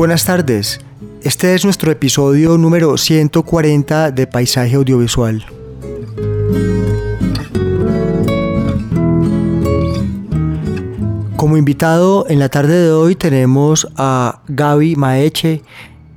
Buenas 0.00 0.24
tardes. 0.24 0.80
Este 1.22 1.54
es 1.54 1.66
nuestro 1.66 1.92
episodio 1.92 2.56
número 2.56 2.96
140 2.96 4.12
de 4.12 4.26
Paisaje 4.26 4.76
Audiovisual. 4.76 5.44
Como 11.36 11.58
invitado 11.58 12.24
en 12.30 12.38
la 12.38 12.48
tarde 12.48 12.82
de 12.82 12.92
hoy 12.92 13.14
tenemos 13.14 13.88
a 13.94 14.40
Gaby 14.48 14.96
Maeche, 14.96 15.60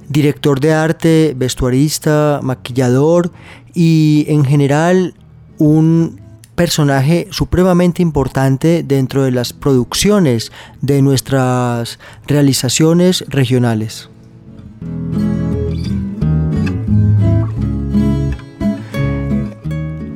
director 0.08 0.62
de 0.62 0.72
arte, 0.72 1.34
vestuarista, 1.36 2.40
maquillador 2.42 3.34
y 3.74 4.24
en 4.30 4.46
general 4.46 5.14
un 5.58 6.22
personaje 6.56 7.28
supremamente 7.32 8.02
importante 8.02 8.84
dentro 8.84 9.24
de 9.24 9.32
las 9.32 9.54
producciones 9.54 10.52
de 10.82 11.02
nuestras 11.02 12.00
realizaciones 12.28 13.26
regionales. 13.28 14.10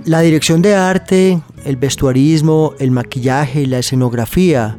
La 0.06 0.22
dirección 0.22 0.62
de 0.62 0.74
arte, 0.74 1.42
el 1.66 1.76
vestuarismo, 1.76 2.74
el 2.80 2.92
maquillaje, 2.92 3.68
la 3.68 3.80
escenografía 3.80 4.78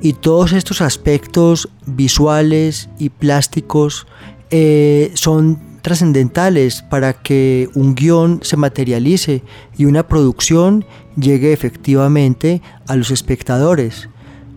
y 0.00 0.14
todos 0.14 0.52
estos 0.52 0.80
aspectos 0.80 1.68
visuales 1.84 2.88
y 2.98 3.10
plásticos 3.10 4.06
eh, 4.50 5.10
son 5.14 5.69
trascendentales 5.80 6.82
para 6.82 7.12
que 7.12 7.68
un 7.74 7.94
guion 7.94 8.40
se 8.42 8.56
materialice 8.56 9.42
y 9.76 9.84
una 9.84 10.06
producción 10.06 10.84
llegue 11.16 11.52
efectivamente 11.52 12.62
a 12.86 12.96
los 12.96 13.10
espectadores. 13.10 14.08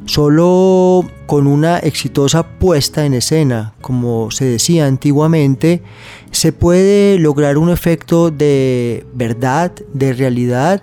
Solo 0.05 1.09
con 1.27 1.47
una 1.47 1.79
exitosa 1.79 2.43
puesta 2.43 3.05
en 3.05 3.13
escena, 3.13 3.73
como 3.81 4.31
se 4.31 4.43
decía 4.43 4.85
antiguamente, 4.85 5.81
se 6.31 6.51
puede 6.51 7.17
lograr 7.19 7.57
un 7.57 7.69
efecto 7.69 8.29
de 8.29 9.05
verdad, 9.13 9.71
de 9.93 10.11
realidad 10.11 10.81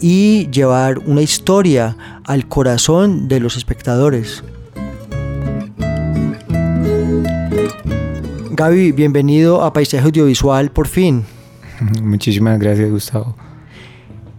y 0.00 0.50
llevar 0.50 0.98
una 0.98 1.22
historia 1.22 1.96
al 2.24 2.48
corazón 2.48 3.28
de 3.28 3.40
los 3.40 3.56
espectadores. 3.56 4.42
Gaby, 8.50 8.92
bienvenido 8.92 9.62
a 9.62 9.72
Paisaje 9.72 10.04
Audiovisual 10.04 10.70
por 10.70 10.86
fin. 10.86 11.24
Muchísimas 12.02 12.58
gracias, 12.58 12.90
Gustavo. 12.90 13.36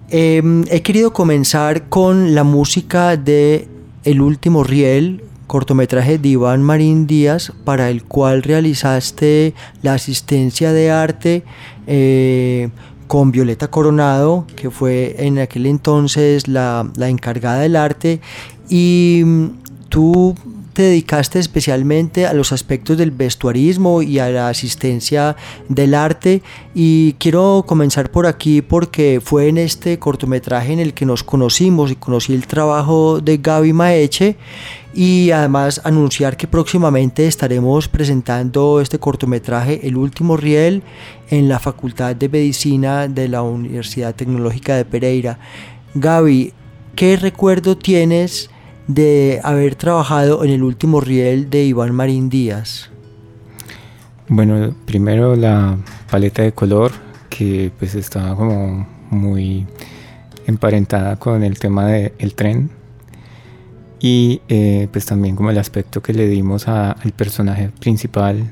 Eh, 0.10 0.64
he 0.70 0.82
querido 0.82 1.12
comenzar 1.12 1.90
con 1.90 2.34
la 2.34 2.44
música 2.44 3.18
de 3.18 3.68
El 4.04 4.22
último 4.22 4.64
riel, 4.64 5.24
cortometraje 5.48 6.18
de 6.18 6.30
Iván 6.30 6.64
Marín 6.64 7.08
Díaz, 7.08 7.52
para 7.66 7.90
el 7.90 8.04
cual 8.04 8.44
realizaste 8.44 9.54
la 9.82 9.94
asistencia 9.94 10.72
de 10.72 10.92
arte 10.92 11.44
eh, 11.88 12.70
con 13.08 13.32
Violeta 13.32 13.70
Coronado, 13.70 14.46
que 14.56 14.70
fue 14.70 15.16
en 15.20 15.40
aquel 15.40 15.66
entonces 15.66 16.48
la, 16.48 16.90
la 16.96 17.10
encargada 17.10 17.60
del 17.60 17.76
arte, 17.76 18.22
y 18.70 19.22
mm, 19.26 19.48
tú 19.90 20.36
te 20.78 20.84
dedicaste 20.84 21.40
especialmente 21.40 22.28
a 22.28 22.34
los 22.34 22.52
aspectos 22.52 23.00
del 23.00 23.10
vestuarismo 23.10 24.04
y 24.04 24.20
a 24.20 24.30
la 24.30 24.48
asistencia 24.48 25.36
del 25.70 25.96
arte 25.96 26.44
y 26.76 27.14
quiero 27.14 27.66
comenzar 27.66 28.12
por 28.12 28.28
aquí 28.28 28.62
porque 28.62 29.20
fue 29.20 29.48
en 29.48 29.58
este 29.58 29.98
cortometraje 29.98 30.74
en 30.74 30.80
el 30.80 30.94
que 30.94 31.08
nos 31.08 31.24
conocimos 31.24 31.90
y 31.90 31.96
conocí 31.96 32.36
el 32.36 32.46
trabajo 32.46 33.20
de 33.20 33.38
Gaby 33.38 33.74
Maeche 33.74 34.36
y 34.94 35.32
además 35.32 35.82
anunciar 35.84 36.38
que 36.38 36.46
próximamente 36.46 37.26
estaremos 37.26 37.88
presentando 37.88 38.80
este 38.80 39.00
cortometraje 39.00 39.88
El 39.88 39.98
último 39.98 40.38
riel 40.38 40.84
en 41.32 41.50
la 41.50 41.58
Facultad 41.58 42.16
de 42.16 42.30
Medicina 42.30 43.08
de 43.08 43.30
la 43.30 43.42
Universidad 43.42 44.14
Tecnológica 44.14 44.76
de 44.76 44.86
Pereira. 44.86 45.40
Gaby, 45.96 46.54
¿qué 46.96 47.16
recuerdo 47.16 47.76
tienes 47.76 48.52
de 48.88 49.40
haber 49.44 49.76
trabajado 49.76 50.44
en 50.44 50.52
el 50.52 50.64
último 50.64 51.02
riel 51.02 51.50
de 51.50 51.66
Iván 51.66 51.94
Marín 51.94 52.30
Díaz? 52.30 52.90
Bueno, 54.30 54.74
primero 54.86 55.36
la 55.36 55.78
paleta 56.10 56.42
de 56.42 56.52
color 56.52 56.92
que 57.30 57.72
pues 57.78 57.96
estaba 57.96 58.36
como 58.36 58.88
muy 59.10 59.66
emparentada 60.46 61.18
con 61.18 61.44
el 61.44 61.60
tema 61.60 61.86
del 61.88 62.34
tren 62.36 62.70
y 64.00 64.42
eh, 64.48 64.88
pues 64.92 65.06
también 65.06 65.36
como 65.36 65.50
el 65.50 65.58
aspecto 65.58 66.02
que 66.02 66.14
le 66.14 66.28
dimos 66.28 66.68
al 66.68 67.12
personaje 67.16 67.70
principal 67.80 68.52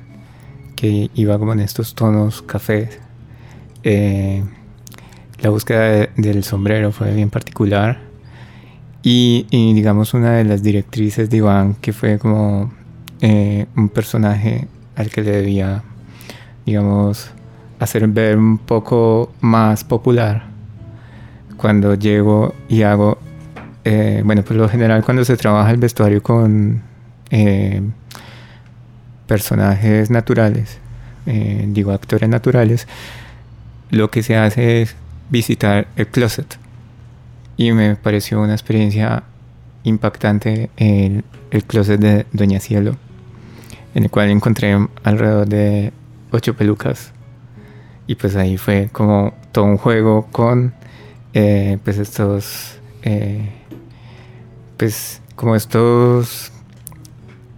que 0.75 1.09
iba 1.13 1.37
como 1.39 1.53
en 1.53 1.59
estos 1.61 1.95
tonos 1.95 2.41
cafés. 2.41 2.99
Eh, 3.83 4.43
la 5.39 5.49
búsqueda 5.49 5.81
de- 5.83 6.09
del 6.17 6.43
sombrero 6.43 6.91
fue 6.91 7.13
bien 7.13 7.29
particular 7.29 7.99
y, 9.07 9.45
digamos 9.51 10.15
una 10.15 10.31
de 10.31 10.43
las 10.45 10.63
directrices 10.63 11.29
de 11.29 11.37
Iván 11.37 11.75
que 11.75 11.93
fue 11.93 12.17
como 12.17 12.73
eh, 13.21 13.67
un 13.75 13.89
personaje 13.89 14.67
al 14.95 15.11
que 15.11 15.21
le 15.21 15.29
debía 15.29 15.83
digamos 16.65 17.29
hacer 17.79 18.07
ver 18.07 18.35
un 18.35 18.57
poco 18.57 19.31
más 19.41 19.83
popular 19.83 20.47
cuando 21.55 21.93
llego 21.93 22.55
y 22.67 22.81
hago 22.81 23.19
eh, 23.83 24.23
bueno 24.25 24.41
por 24.41 24.57
lo 24.57 24.67
general 24.67 25.03
cuando 25.05 25.23
se 25.23 25.37
trabaja 25.37 25.69
el 25.69 25.77
vestuario 25.77 26.23
con 26.23 26.81
eh, 27.29 27.83
personajes 29.27 30.09
naturales 30.09 30.79
digo 31.25 31.91
actores 31.91 32.29
naturales 32.29 32.87
lo 33.91 34.09
que 34.09 34.23
se 34.23 34.35
hace 34.35 34.81
es 34.81 34.95
visitar 35.29 35.87
el 35.95 36.07
closet 36.07 36.64
y 37.57 37.71
me 37.71 37.95
pareció 37.95 38.41
una 38.41 38.53
experiencia 38.53 39.23
impactante 39.83 40.69
el, 40.77 41.23
el 41.51 41.63
closet 41.63 41.99
de 41.99 42.25
Doña 42.33 42.59
Cielo, 42.59 42.95
en 43.93 44.03
el 44.03 44.09
cual 44.09 44.29
encontré 44.29 44.77
alrededor 45.03 45.47
de 45.47 45.93
ocho 46.31 46.55
pelucas. 46.55 47.11
Y 48.07 48.15
pues 48.15 48.35
ahí 48.35 48.57
fue 48.57 48.89
como 48.91 49.33
todo 49.51 49.65
un 49.65 49.77
juego 49.77 50.27
con 50.31 50.73
eh, 51.33 51.77
pues 51.83 51.97
estos, 51.97 52.79
eh, 53.03 53.49
pues 54.77 55.21
como 55.35 55.55
estos 55.55 56.51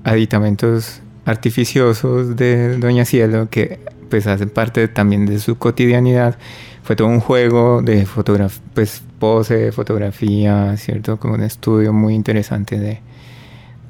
aditamentos 0.04 1.02
artificiosos 1.26 2.36
de 2.36 2.78
Doña 2.78 3.04
Cielo 3.04 3.50
que 3.50 3.80
pues 4.10 4.26
hacen 4.26 4.50
parte 4.50 4.88
también 4.88 5.26
de 5.26 5.40
su 5.40 5.58
cotidianidad. 5.58 6.38
Fue 6.88 6.96
todo 6.96 7.10
un 7.10 7.20
juego 7.20 7.82
de 7.82 8.06
fotografía, 8.06 8.64
pues 8.74 9.04
pose, 9.20 9.74
fotografía, 9.74 10.78
¿cierto? 10.78 11.20
Como 11.20 11.34
un 11.34 11.44
estudio 11.44 11.92
muy 11.92 12.14
interesante 12.14 12.80
de, 12.80 13.02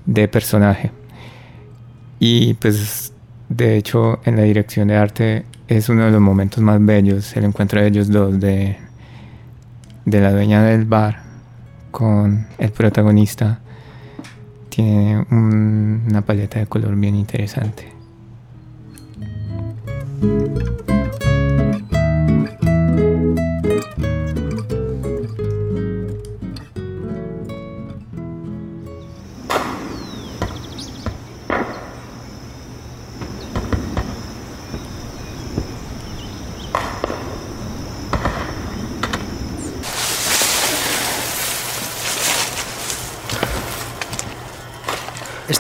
de 0.08 0.28
personaje. 0.28 0.90
Y 2.18 2.56
pues 2.56 3.14
de 3.50 3.78
hecho 3.78 4.20
en 4.26 4.36
la 4.36 4.42
dirección 4.42 4.88
de 4.88 4.96
arte 4.96 5.46
es 5.68 5.90
uno 5.90 6.06
de 6.06 6.12
los 6.12 6.22
momentos 6.22 6.64
más 6.64 6.84
bellos, 6.84 7.38
el 7.38 7.44
encuentro 7.44 7.80
de 7.80 7.88
ellos 7.90 8.10
dos, 8.10 8.40
de, 8.40 8.78
de 10.06 10.20
la 10.20 10.32
dueña 10.32 10.64
del 10.64 10.86
bar 10.86 11.22
con 11.92 12.48
el 12.58 12.72
protagonista. 12.72 13.60
Tiene 14.70 15.24
una 15.30 16.24
paleta 16.24 16.58
de 16.58 16.66
color 16.66 16.96
bien 16.96 17.14
interesante. 17.14 17.94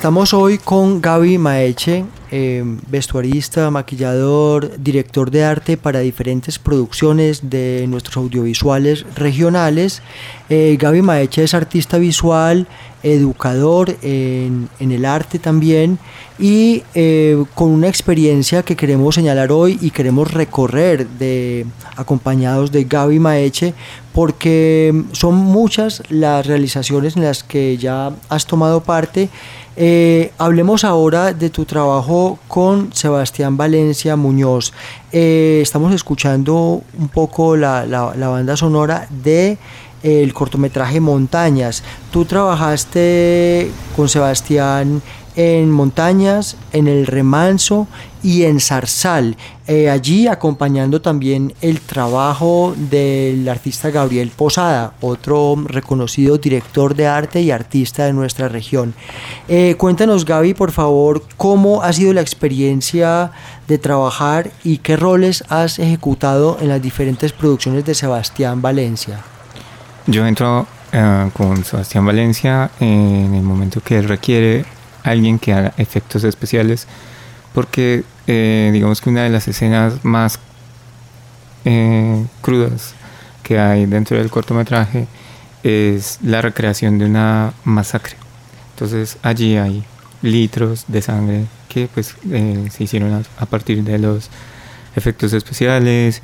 Estamos 0.07 0.33
hoy 0.33 0.57
con 0.57 1.01
Gaby 1.01 1.37
Maeche, 1.37 2.05
eh, 2.31 2.63
vestuarista, 2.89 3.69
maquillador, 3.71 4.81
director 4.81 5.31
de 5.31 5.43
arte 5.43 5.75
para 5.75 5.99
diferentes 5.99 6.59
producciones 6.59 7.49
de 7.49 7.85
nuestros 7.89 8.15
audiovisuales 8.15 9.05
regionales. 9.15 10.01
Eh, 10.49 10.77
Gaby 10.79 11.01
Maeche 11.01 11.43
es 11.43 11.53
artista 11.53 11.97
visual, 11.97 12.67
educador 13.03 13.97
en, 14.01 14.69
el 14.79 15.03
arte 15.03 15.39
también 15.39 15.99
y 16.39 16.83
eh, 16.93 17.43
con 17.53 17.71
una 17.71 17.89
experiencia 17.89 18.63
que 18.63 18.77
queremos 18.77 19.15
señalar 19.15 19.51
hoy 19.51 19.77
y 19.81 19.91
queremos 19.91 20.33
recorrer 20.33 21.05
acompañados 21.97 22.71
de 22.71 22.85
Gaby 22.85 23.19
Maeche 23.19 23.73
porque 24.13 25.03
son 25.11 25.35
muchas 25.35 26.01
las 26.09 26.47
realizaciones 26.47 27.17
en 27.17 27.23
las 27.23 27.43
que 27.43 27.77
ya 27.77 28.13
has 28.29 28.47
tomado 28.47 28.81
parte 28.81 29.29
eh, 29.79 30.31
hablemos 30.39 30.83
ahora 30.83 31.33
de 31.33 31.51
tu 31.51 31.63
trabajo 31.65 32.39
con 32.47 32.91
Sebastián 32.93 33.57
Valencia 33.57 34.15
Muñoz. 34.15 34.73
Eh, 35.11 35.59
estamos 35.61 35.93
escuchando 35.93 36.81
un 36.97 37.09
poco 37.09 37.55
la, 37.55 37.85
banda 37.85 38.57
sonora 38.57 39.07
de 39.11 39.51
eh, 40.01 40.23
el 40.23 40.33
cortometraje 40.33 40.99
Montañas. 40.99 41.83
Tú 42.11 42.25
trabajaste 42.25 43.69
con 43.95 44.09
Sebastián 44.09 45.03
en 45.37 45.71
Montañas, 45.71 46.57
en 46.73 46.87
El 46.87 47.05
Remanso 47.05 47.87
y 48.23 48.43
en 48.43 48.59
Zarzal, 48.59 49.37
eh, 49.67 49.87
allí 49.89 50.27
acompañando 50.27 50.99
también 50.99 51.53
el 51.61 51.79
trabajo 51.79 52.73
del 52.75 53.47
artista 53.47 53.91
Gabriel 53.91 54.31
Posada, 54.35 54.93
otro 54.99 55.55
reconocido 55.65 56.39
director 56.39 56.95
de 56.95 57.05
arte 57.05 57.39
y 57.41 57.51
artista 57.51 58.05
de 58.05 58.13
nuestra 58.13 58.49
región. 58.49 58.95
Eh, 59.47 59.75
cuéntanos 59.77 60.25
Gaby, 60.25 60.55
por 60.55 60.71
favor, 60.71 61.23
cómo 61.37 61.83
ha 61.83 61.93
sido 61.93 62.13
la 62.13 62.21
experiencia 62.21 63.31
de 63.67 63.77
trabajar 63.77 64.49
y 64.63 64.79
qué 64.79 64.97
roles 64.97 65.43
has 65.49 65.77
ejecutado 65.77 66.57
en 66.59 66.69
las 66.69 66.81
diferentes 66.81 67.31
producciones 67.31 67.85
de 67.85 67.93
Sebastián 67.93 68.63
Valencia. 68.63 69.19
Yo 70.07 70.25
entro 70.25 70.65
eh, 70.91 71.29
con 71.33 71.63
Sebastián 71.63 72.05
Valencia 72.07 72.71
en 72.79 73.35
el 73.35 73.43
momento 73.43 73.81
que 73.81 74.01
requiere 74.01 74.65
alguien 75.07 75.39
que 75.39 75.53
haga 75.53 75.73
efectos 75.77 76.23
especiales, 76.23 76.87
porque 77.53 78.03
eh, 78.27 78.69
digamos 78.73 79.01
que 79.01 79.09
una 79.09 79.23
de 79.23 79.29
las 79.29 79.47
escenas 79.47 80.03
más 80.03 80.39
eh, 81.65 82.25
crudas 82.41 82.93
que 83.43 83.59
hay 83.59 83.85
dentro 83.85 84.17
del 84.17 84.29
cortometraje 84.29 85.07
es 85.63 86.19
la 86.21 86.41
recreación 86.41 86.97
de 86.97 87.05
una 87.05 87.53
masacre. 87.63 88.15
Entonces 88.73 89.17
allí 89.23 89.57
hay 89.57 89.83
litros 90.21 90.85
de 90.87 91.01
sangre 91.01 91.45
que 91.67 91.87
pues 91.93 92.15
eh, 92.31 92.67
se 92.71 92.83
hicieron 92.83 93.25
a, 93.39 93.45
partir 93.45 93.83
de 93.83 93.97
los 93.97 94.29
efectos 94.95 95.33
especiales. 95.33 96.21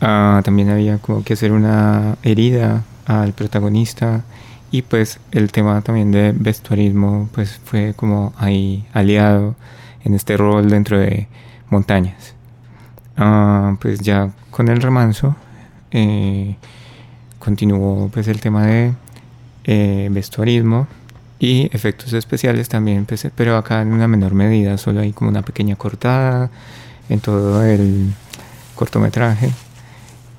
Ah, 0.00 0.40
también 0.44 0.70
había 0.70 0.98
como 0.98 1.22
que 1.24 1.34
hacer 1.34 1.52
una 1.52 2.16
herida 2.22 2.84
al 3.06 3.32
protagonista 3.32 4.24
y 4.70 4.82
pues 4.82 5.18
el 5.32 5.50
tema 5.52 5.80
también 5.82 6.12
de 6.12 6.32
vestuarismo 6.32 7.28
pues 7.32 7.60
fue 7.64 7.94
como 7.94 8.32
ahí 8.38 8.86
aliado 8.92 9.56
en 10.04 10.14
este 10.14 10.36
rol 10.36 10.68
dentro 10.70 10.98
de 10.98 11.28
montañas. 11.68 12.34
Ah, 13.16 13.76
pues 13.80 14.00
ya 14.00 14.30
con 14.50 14.68
el 14.68 14.80
remanso 14.80 15.36
eh, 15.90 16.56
continuó 17.38 18.08
pues 18.12 18.28
el 18.28 18.40
tema 18.40 18.66
de 18.66 18.94
eh, 19.64 20.08
vestuarismo 20.10 20.86
y 21.38 21.68
efectos 21.74 22.12
especiales 22.12 22.68
también, 22.68 23.06
pues, 23.06 23.26
pero 23.34 23.56
acá 23.56 23.80
en 23.80 23.92
una 23.92 24.06
menor 24.06 24.34
medida, 24.34 24.76
solo 24.78 25.00
hay 25.00 25.12
como 25.12 25.30
una 25.30 25.42
pequeña 25.42 25.74
cortada 25.76 26.50
en 27.08 27.20
todo 27.20 27.64
el 27.64 28.12
cortometraje 28.74 29.50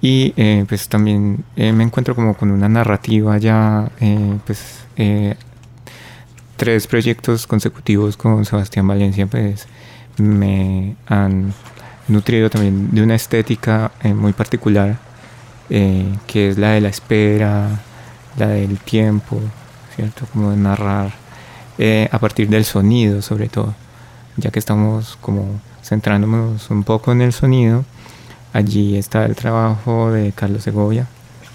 y 0.01 0.33
eh, 0.35 0.65
pues 0.67 0.89
también 0.89 1.43
eh, 1.55 1.71
me 1.71 1.83
encuentro 1.83 2.15
como 2.15 2.33
con 2.33 2.51
una 2.51 2.67
narrativa 2.67 3.37
ya, 3.37 3.91
eh, 3.99 4.37
pues 4.45 4.79
tres 6.57 6.85
proyectos 6.85 7.47
consecutivos 7.47 8.17
con 8.17 8.45
Sebastián 8.45 8.87
Valencia 8.87 9.25
pues 9.25 9.67
me 10.17 10.95
han 11.07 11.53
nutrido 12.07 12.49
también 12.51 12.91
de 12.91 13.01
una 13.01 13.15
estética 13.15 13.91
muy 14.03 14.33
particular 14.33 14.97
que 15.69 16.49
es 16.49 16.57
la 16.57 16.71
de 16.71 16.81
la 16.81 16.89
espera, 16.89 17.79
la 18.37 18.47
del 18.47 18.77
tiempo, 18.77 19.39
¿cierto? 19.95 20.27
Como 20.33 20.51
de 20.51 20.57
narrar 20.57 21.11
a 22.11 22.19
partir 22.19 22.47
del 22.49 22.65
sonido 22.65 23.23
sobre 23.23 23.49
todo, 23.49 23.73
ya 24.37 24.51
que 24.51 24.59
estamos 24.59 25.17
como 25.21 25.61
centrándonos 25.83 26.69
un 26.69 26.83
poco 26.83 27.11
en 27.11 27.21
el 27.21 27.33
sonido 27.33 27.85
Allí 28.53 28.97
está 28.97 29.25
el 29.25 29.35
trabajo 29.35 30.11
de 30.11 30.33
Carlos 30.33 30.63
Segovia, 30.63 31.07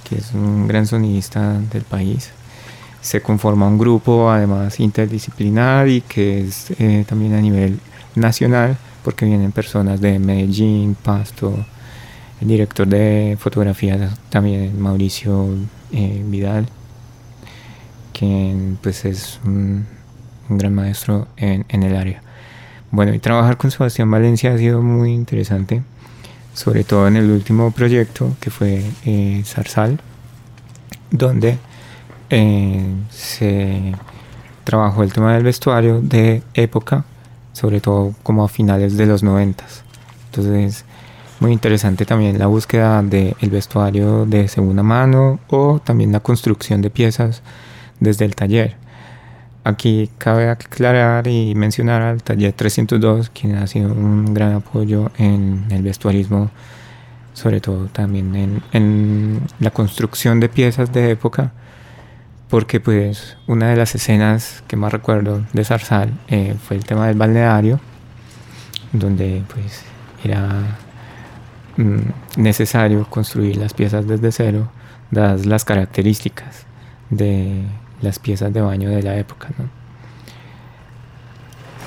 que 0.09 0.17
es 0.17 0.33
un 0.33 0.67
gran 0.67 0.87
sonidista 0.87 1.59
del 1.73 1.83
país. 1.83 2.31
Se 3.03 3.21
conforma 3.21 3.69
un 3.69 3.77
grupo 3.77 4.31
además 4.31 4.81
interdisciplinar 4.81 5.89
y 5.89 6.01
que 6.01 6.41
es 6.41 6.71
eh, 6.79 7.05
también 7.07 7.35
a 7.35 7.41
nivel 7.43 7.81
nacional, 8.15 8.79
porque 9.05 9.27
vienen 9.27 9.53
personas 9.53 10.01
de 10.01 10.19
Medellín, 10.19 10.95
Pasto, 10.95 11.67
el 12.41 12.49
director 12.49 12.87
de 12.87 13.37
fotografía 13.39 14.11
también 14.31 14.81
Mauricio 14.81 15.49
eh, 15.93 16.23
Vidal, 16.27 16.67
quien 18.15 18.79
pues 18.83 19.05
es 19.05 19.39
un, 19.45 19.87
gran 20.49 20.75
maestro 20.75 21.29
en, 21.37 21.67
en 21.69 21.83
el 21.83 21.95
área. 21.95 22.23
Bueno, 22.91 23.13
y 23.13 23.19
trabajar 23.19 23.59
con 23.59 23.71
Sebastián 23.71 24.11
Valencia 24.11 24.55
ha 24.55 24.59
sido 24.59 24.81
muy 24.81 25.13
interesante 25.13 25.83
sobre 26.57 26.85
todo 26.85 27.07
en 27.07 27.17
el 27.17 27.31
último 27.31 27.71
proyecto 27.71 28.35
que 28.41 28.51
fue 28.51 28.83
eh, 29.05 29.43
Zarzal, 29.45 30.01
donde 31.11 31.59
eh, 32.31 32.95
se 33.11 33.93
trabajó 34.65 35.03
el 35.03 35.13
tema 35.13 35.35
del 35.35 35.45
vestuario 35.45 36.01
de 36.01 36.43
época, 36.55 37.05
sobre 37.53 37.83
todo 37.83 38.15
como 38.23 38.43
a 38.43 38.49
finales 38.49 38.97
de 38.97 39.05
los 39.05 39.23
noventas. 39.23 39.85
Entonces, 40.31 40.87
muy 41.41 41.53
interesante 41.53 42.07
también 42.07 42.39
la 42.39 42.47
búsqueda 42.47 43.03
del 43.03 43.51
vestuario 43.51 44.25
de 44.25 44.49
segunda 44.49 44.83
mano 44.83 45.39
o 45.49 45.79
también 45.85 46.11
la 46.11 46.21
construcción 46.21 46.81
de 46.81 46.89
piezas 46.89 47.43
desde 48.01 48.25
el 48.25 48.35
taller. 48.35 48.77
Aquí 49.67 50.09
cabe 50.19 50.49
aclarar 50.49 51.27
y 51.27 51.57
mencionar 51.57 52.01
al 52.01 52.23
taller 52.23 52.53
302, 52.53 53.31
quien 53.31 53.57
ha 53.57 53.67
sido 53.67 53.93
un 53.93 54.33
gran 54.33 54.53
apoyo 54.53 55.11
en 55.19 55.65
el 55.71 55.83
vestuarismo, 55.83 56.53
sobre 57.33 57.61
todo 57.61 57.87
también 57.87 58.63
en, 58.71 59.41
la 59.59 59.73
construcción 59.73 60.39
de 60.39 60.49
piezas 60.49 60.93
de 60.93 61.11
época, 61.11 61.51
porque 62.49 62.79
pues 62.79 63.39
una 63.49 63.69
de 63.71 63.75
las 63.75 63.93
escenas 63.97 64.63
que 64.69 64.77
más 64.77 64.93
recuerdo 64.93 65.45
de 65.53 65.65
Zarzal 65.65 66.13
eh, 66.29 66.55
fue 66.63 66.77
el 66.77 66.85
tema 66.85 67.09
del 67.09 67.17
balneario, 67.17 67.81
donde 68.93 69.43
pues 69.53 69.83
era 70.23 70.79
mm, 71.77 72.41
necesario 72.41 73.05
construir 73.11 73.57
las 73.57 73.75
piezas 73.75 74.07
desde 74.07 74.31
cero, 74.31 74.69
dadas 75.11 75.45
las 75.45 75.65
características 75.65 76.67
de 77.11 77.65
las 78.07 78.19
piezas 78.19 78.53
de 78.53 78.61
baño 78.61 78.91
de 78.91 79.03
la 79.03 79.17
época. 79.17 79.49
¿no? 79.59 79.65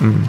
Mm. 0.08 0.24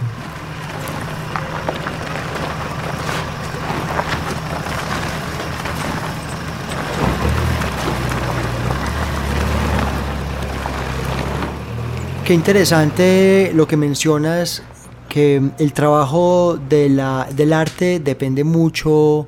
Qué 12.25 12.35
interesante 12.35 13.51
lo 13.57 13.67
que 13.67 13.77
mencionas, 13.77 14.63
que 15.09 15.43
el 15.59 15.73
trabajo 15.73 16.57
de 16.69 16.89
la, 16.89 17.27
del 17.35 17.53
arte 17.53 17.99
depende 17.99 18.45
mucho 18.45 19.27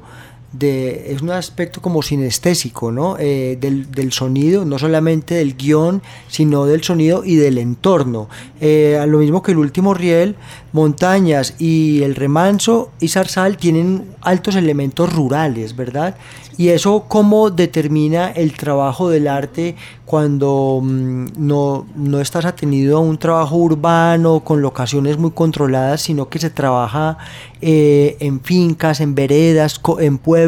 de, 0.53 1.13
es 1.13 1.23
un 1.23 1.31
aspecto 1.31 1.81
como 1.81 2.03
sinestésico, 2.03 2.93
¿no? 2.93 3.17
Eh, 3.19 3.57
del, 3.61 3.91
del, 3.91 4.13
sonido, 4.13 4.65
no 4.65 4.79
solamente 4.79 5.35
del 5.37 5.57
guion, 5.57 6.03
sino 6.29 6.67
del 6.67 6.83
sonido 6.83 7.25
y 7.25 7.37
del 7.37 7.59
entorno. 7.59 8.29
Eh, 8.61 9.03
lo 9.07 9.19
mismo 9.19 9.43
que 9.43 9.53
el 9.53 9.59
último 9.59 9.95
riel, 9.95 10.37
montañas 10.73 11.55
y 11.59 12.03
el 12.03 12.15
remanso 12.15 12.91
y 13.01 13.09
zarzal 13.09 13.57
tienen 13.57 14.05
altos 14.21 14.57
elementos 14.57 15.13
rurales, 15.13 15.75
¿verdad? 15.77 16.17
Y 16.57 16.69
eso 16.69 17.07
cómo 17.09 17.51
determina 17.51 18.31
el 18.31 18.53
trabajo 18.53 19.09
del 19.09 19.27
arte 19.27 19.75
cuando 20.05 20.81
mm, 20.83 21.27
no, 21.39 21.87
no 21.97 22.21
estás 22.21 22.45
atenido 22.45 22.99
a 22.99 23.01
un 23.01 23.17
trabajo 23.17 23.57
urbano 23.57 24.41
con 24.41 24.61
locaciones 24.61 25.17
muy 25.17 25.31
controladas, 25.31 26.03
sino 26.03 26.29
que 26.29 26.39
se 26.39 26.51
trabaja 26.51 27.17
eh, 27.63 28.17
en 28.21 28.41
fincas, 28.41 29.01
en 29.01 29.15
veredas, 29.15 29.81
en 30.01 30.19
pueblos, 30.19 30.42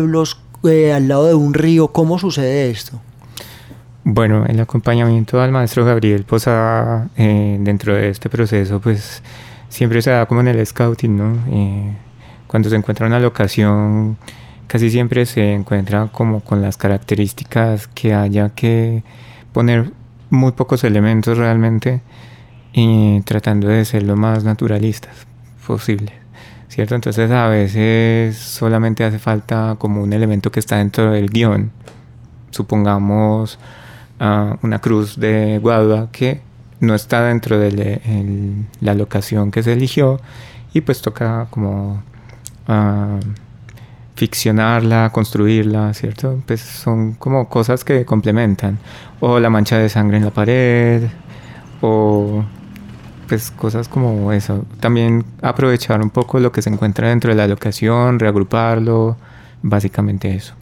eh, 0.65 0.93
al 0.93 1.09
lado 1.09 1.27
de 1.27 1.35
un 1.35 1.55
río. 1.55 1.89
¿Cómo 1.89 2.19
sucede 2.19 2.71
esto? 2.71 3.01
Bueno, 4.05 4.45
el 4.47 4.61
acompañamiento 4.61 5.41
al 5.41 5.51
maestro 5.51 5.85
Gabriel 5.85 6.25
Posada 6.25 7.09
eh, 7.17 7.57
dentro 7.61 7.95
de 7.95 8.11
este 8.11 8.29
proceso, 8.29 8.81
pues 8.81 9.23
siempre 9.69 10.03
se 10.03 10.11
da 10.11 10.27
como 10.27 10.41
en 10.41 10.49
el 10.49 10.65
scouting, 10.67 11.17
¿no? 11.17 11.37
cuando 12.47 12.71
se 12.71 12.77
encuentra 12.77 13.07
una 13.07 13.19
locación 13.19 14.17
casi 14.67 14.91
siempre 14.91 15.27
se 15.27 15.53
encuentra 15.53 16.09
como 16.09 16.41
con 16.41 16.61
las 16.63 16.77
características 16.77 17.87
que 17.89 18.15
haya 18.15 18.51
que 18.51 19.05
poner 19.53 19.93
muy 20.31 20.53
pocos 20.53 20.85
elementos 20.85 21.39
realmente 21.39 22.01
y 22.73 23.21
tratando 23.21 23.69
de 23.69 23.85
ser 23.85 24.03
lo 24.03 24.17
más 24.17 24.43
naturalistas 24.43 25.29
posible. 25.67 26.24
¿Cierto? 26.75 26.97
Entonces 26.97 27.31
a 27.31 27.47
veces 27.47 28.37
solamente 28.37 29.05
hace 29.05 29.21
falta 29.21 29.77
como 29.79 30.03
un 30.03 30.13
elemento 30.13 30.51
que 30.51 30.59
está 30.59 30.79
dentro 30.79 31.13
del 31.13 31.31
guion. 31.31 31.71
Supongamos 32.51 33.61
uh, 34.21 34.57
una 34.61 34.81
cruz 34.81 35.17
de 35.21 35.61
guadua 35.63 36.09
que 36.11 36.41
no 36.81 36.97
está 36.97 37.23
dentro 37.23 37.61
de 37.61 38.67
la 38.81 38.95
locación 38.95 39.53
que 39.53 39.63
se 39.63 39.73
eligió 39.73 40.21
y 40.73 40.81
pues 40.81 41.01
toca 41.01 41.47
como 41.49 42.03
uh, 42.67 43.21
ficcionarla, 44.17 45.11
construirla, 45.11 45.95
¿cierto? 45.95 46.43
Pues 46.45 46.61
son 46.61 47.13
como 47.13 47.49
cosas 47.49 47.85
que 47.85 48.05
complementan. 48.05 48.81
O 49.21 49.39
la 49.39 49.49
mancha 49.49 49.79
de 49.79 49.89
sangre 49.89 50.17
en 50.17 50.25
la 50.25 50.33
pared, 50.33 51.05
o 51.81 52.45
pues 53.35 53.51
cosas 53.51 53.89
como 53.89 54.33
eso. 54.33 54.65
También 54.79 55.25
aprovechar 55.43 56.01
un 56.01 56.11
poco 56.11 56.39
lo 56.39 56.53
que 56.53 56.63
se 56.63 56.71
encuentra 56.71 57.09
dentro 57.09 57.31
de 57.31 57.37
la 57.37 57.49
locación, 57.49 58.21
reagruparlo, 58.21 59.17
básicamente 59.61 60.33
eso. 60.33 60.55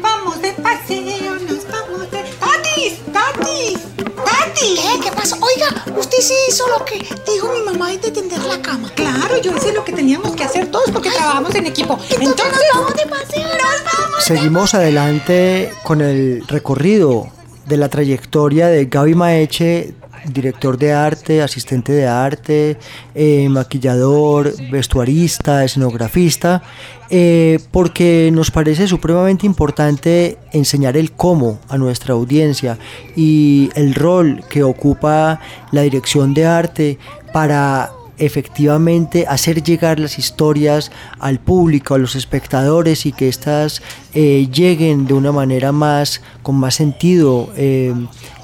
Vamos 0.00 0.40
de 0.40 0.52
paseo, 0.52 1.34
nos 1.34 1.66
vamos 1.66 2.08
de... 2.12 2.22
¡Tatis! 2.38 3.00
¡Tatis! 3.12 3.80
¡Tatis! 3.96 4.80
¿Qué? 4.80 5.00
¿Qué 5.02 5.10
pasa? 5.16 5.36
Oiga, 5.40 5.98
usted 5.98 6.18
sí 6.18 6.34
hizo 6.48 6.64
lo 6.78 6.84
que 6.84 6.98
dijo 6.98 7.52
mi 7.52 7.64
mamá 7.64 7.90
de 7.90 8.12
tender 8.12 8.44
la 8.44 8.62
cama. 8.62 8.88
Claro, 8.94 9.40
yo 9.42 9.56
hice 9.56 9.72
lo 9.72 9.84
que 9.84 9.92
teníamos 9.92 10.36
que 10.36 10.44
hacer 10.44 10.68
todos 10.68 10.92
porque 10.92 11.10
trabajamos 11.10 11.52
en 11.56 11.66
equipo. 11.66 11.98
Entonces, 12.08 12.62
nos 12.72 12.82
vamos 12.82 12.94
de 12.94 13.06
paseo, 13.06 13.48
nos 13.48 13.84
vamos. 13.84 14.24
Seguimos 14.24 14.74
adelante 14.74 15.72
con 15.82 16.00
el 16.02 16.46
recorrido 16.46 17.26
de 17.66 17.78
la 17.78 17.88
trayectoria 17.88 18.68
de 18.68 18.84
Gaby 18.84 19.14
Maeche 19.16 19.94
director 20.26 20.78
de 20.78 20.92
arte, 20.92 21.42
asistente 21.42 21.92
de 21.92 22.06
arte, 22.06 22.78
eh, 23.14 23.48
maquillador, 23.48 24.52
vestuarista, 24.70 25.64
escenografista, 25.64 26.62
eh, 27.10 27.58
porque 27.70 28.30
nos 28.32 28.50
parece 28.50 28.86
supremamente 28.88 29.46
importante 29.46 30.38
enseñar 30.52 30.96
el 30.96 31.12
cómo 31.12 31.58
a 31.68 31.76
nuestra 31.78 32.14
audiencia 32.14 32.78
y 33.14 33.70
el 33.74 33.94
rol 33.94 34.42
que 34.48 34.62
ocupa 34.62 35.40
la 35.70 35.82
dirección 35.82 36.34
de 36.34 36.46
arte 36.46 36.98
para 37.32 37.90
efectivamente 38.18 39.26
hacer 39.26 39.62
llegar 39.62 39.98
las 39.98 40.18
historias 40.18 40.92
al 41.18 41.40
público, 41.40 41.94
a 41.94 41.98
los 41.98 42.14
espectadores 42.14 43.06
y 43.06 43.12
que 43.12 43.28
éstas 43.28 43.82
eh, 44.14 44.48
lleguen 44.52 45.06
de 45.06 45.14
una 45.14 45.32
manera 45.32 45.72
más, 45.72 46.22
con 46.42 46.54
más 46.54 46.76
sentido 46.76 47.50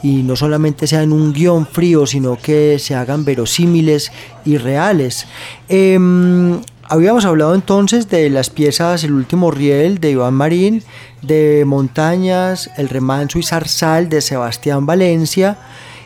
y 0.02 0.22
no 0.22 0.36
solamente 0.36 0.86
sean 0.86 1.12
un 1.12 1.32
guion 1.32 1.66
frío, 1.66 2.06
sino 2.06 2.36
que 2.36 2.78
se 2.78 2.94
hagan 2.94 3.24
verosímiles 3.24 4.12
y 4.44 4.56
reales. 4.56 5.26
Em, 5.68 6.60
habíamos 6.84 7.24
hablado 7.24 7.54
entonces 7.54 8.08
de 8.08 8.30
las 8.30 8.50
piezas 8.50 9.04
El 9.04 9.12
último 9.12 9.50
riel 9.50 9.98
de 9.98 10.12
Iván 10.12 10.34
Marín, 10.34 10.82
de 11.22 11.64
Montañas, 11.66 12.70
El 12.76 12.88
remanso 12.88 13.38
y 13.38 13.42
zarzal 13.42 14.08
de 14.08 14.20
Sebastián 14.20 14.86
Valencia 14.86 15.58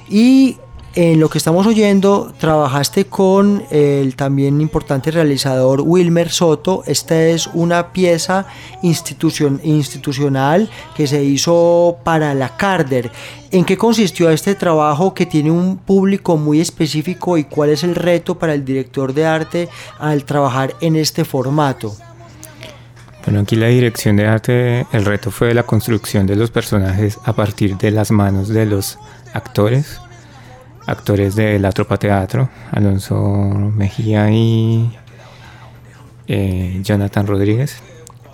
y 0.08 0.56
en 0.96 1.18
lo 1.18 1.28
que 1.28 1.38
estamos 1.38 1.66
oyendo, 1.66 2.32
trabajaste 2.38 3.06
con 3.06 3.64
el 3.70 4.14
también 4.14 4.60
importante 4.60 5.10
realizador 5.10 5.80
Wilmer 5.80 6.30
Soto. 6.30 6.84
Esta 6.86 7.20
es 7.20 7.48
una 7.52 7.92
pieza 7.92 8.46
institucional 8.82 10.70
que 10.96 11.08
se 11.08 11.24
hizo 11.24 11.96
para 12.04 12.32
la 12.34 12.56
Carder. 12.56 13.10
¿En 13.50 13.64
qué 13.64 13.76
consistió 13.76 14.30
este 14.30 14.54
trabajo 14.54 15.14
que 15.14 15.26
tiene 15.26 15.50
un 15.50 15.78
público 15.78 16.36
muy 16.36 16.60
específico 16.60 17.36
y 17.38 17.44
cuál 17.44 17.70
es 17.70 17.82
el 17.82 17.96
reto 17.96 18.38
para 18.38 18.54
el 18.54 18.64
director 18.64 19.12
de 19.12 19.26
arte 19.26 19.68
al 19.98 20.24
trabajar 20.24 20.74
en 20.80 20.94
este 20.94 21.24
formato? 21.24 21.96
Bueno, 23.24 23.40
aquí 23.40 23.56
la 23.56 23.66
dirección 23.66 24.16
de 24.16 24.26
arte, 24.26 24.86
el 24.92 25.04
reto 25.04 25.30
fue 25.32 25.54
la 25.54 25.64
construcción 25.64 26.26
de 26.26 26.36
los 26.36 26.50
personajes 26.50 27.18
a 27.24 27.32
partir 27.32 27.76
de 27.78 27.90
las 27.90 28.10
manos 28.10 28.48
de 28.48 28.66
los 28.66 28.98
actores 29.32 29.98
actores 30.86 31.34
de 31.34 31.58
la 31.58 31.72
tropa 31.72 31.96
teatro, 31.96 32.48
Alonso 32.70 33.16
Mejía 33.74 34.30
y 34.30 34.90
eh, 36.26 36.80
Jonathan 36.82 37.26
Rodríguez, 37.26 37.76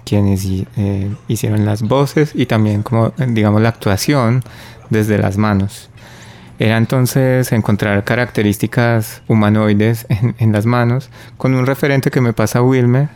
quienes 0.05 0.45
eh, 0.77 1.15
hicieron 1.29 1.65
las 1.65 1.83
voces 1.83 2.33
y 2.35 2.47
también 2.47 2.83
como 2.83 3.13
digamos 3.29 3.63
la 3.63 3.69
actuación 3.69 4.43
desde 4.91 5.19
las 5.19 5.37
manos. 5.37 5.89
Era 6.59 6.77
entonces 6.77 7.53
encontrar 7.53 8.05
características 8.05 9.23
humanoides 9.29 10.07
en, 10.11 10.53
las 10.53 10.67
manos 10.67 11.09
con 11.39 11.55
un 11.55 11.65
referente 11.65 12.11
que 12.11 12.21
me 12.21 12.35
pasa 12.35 12.61
Wilmer 12.61 13.09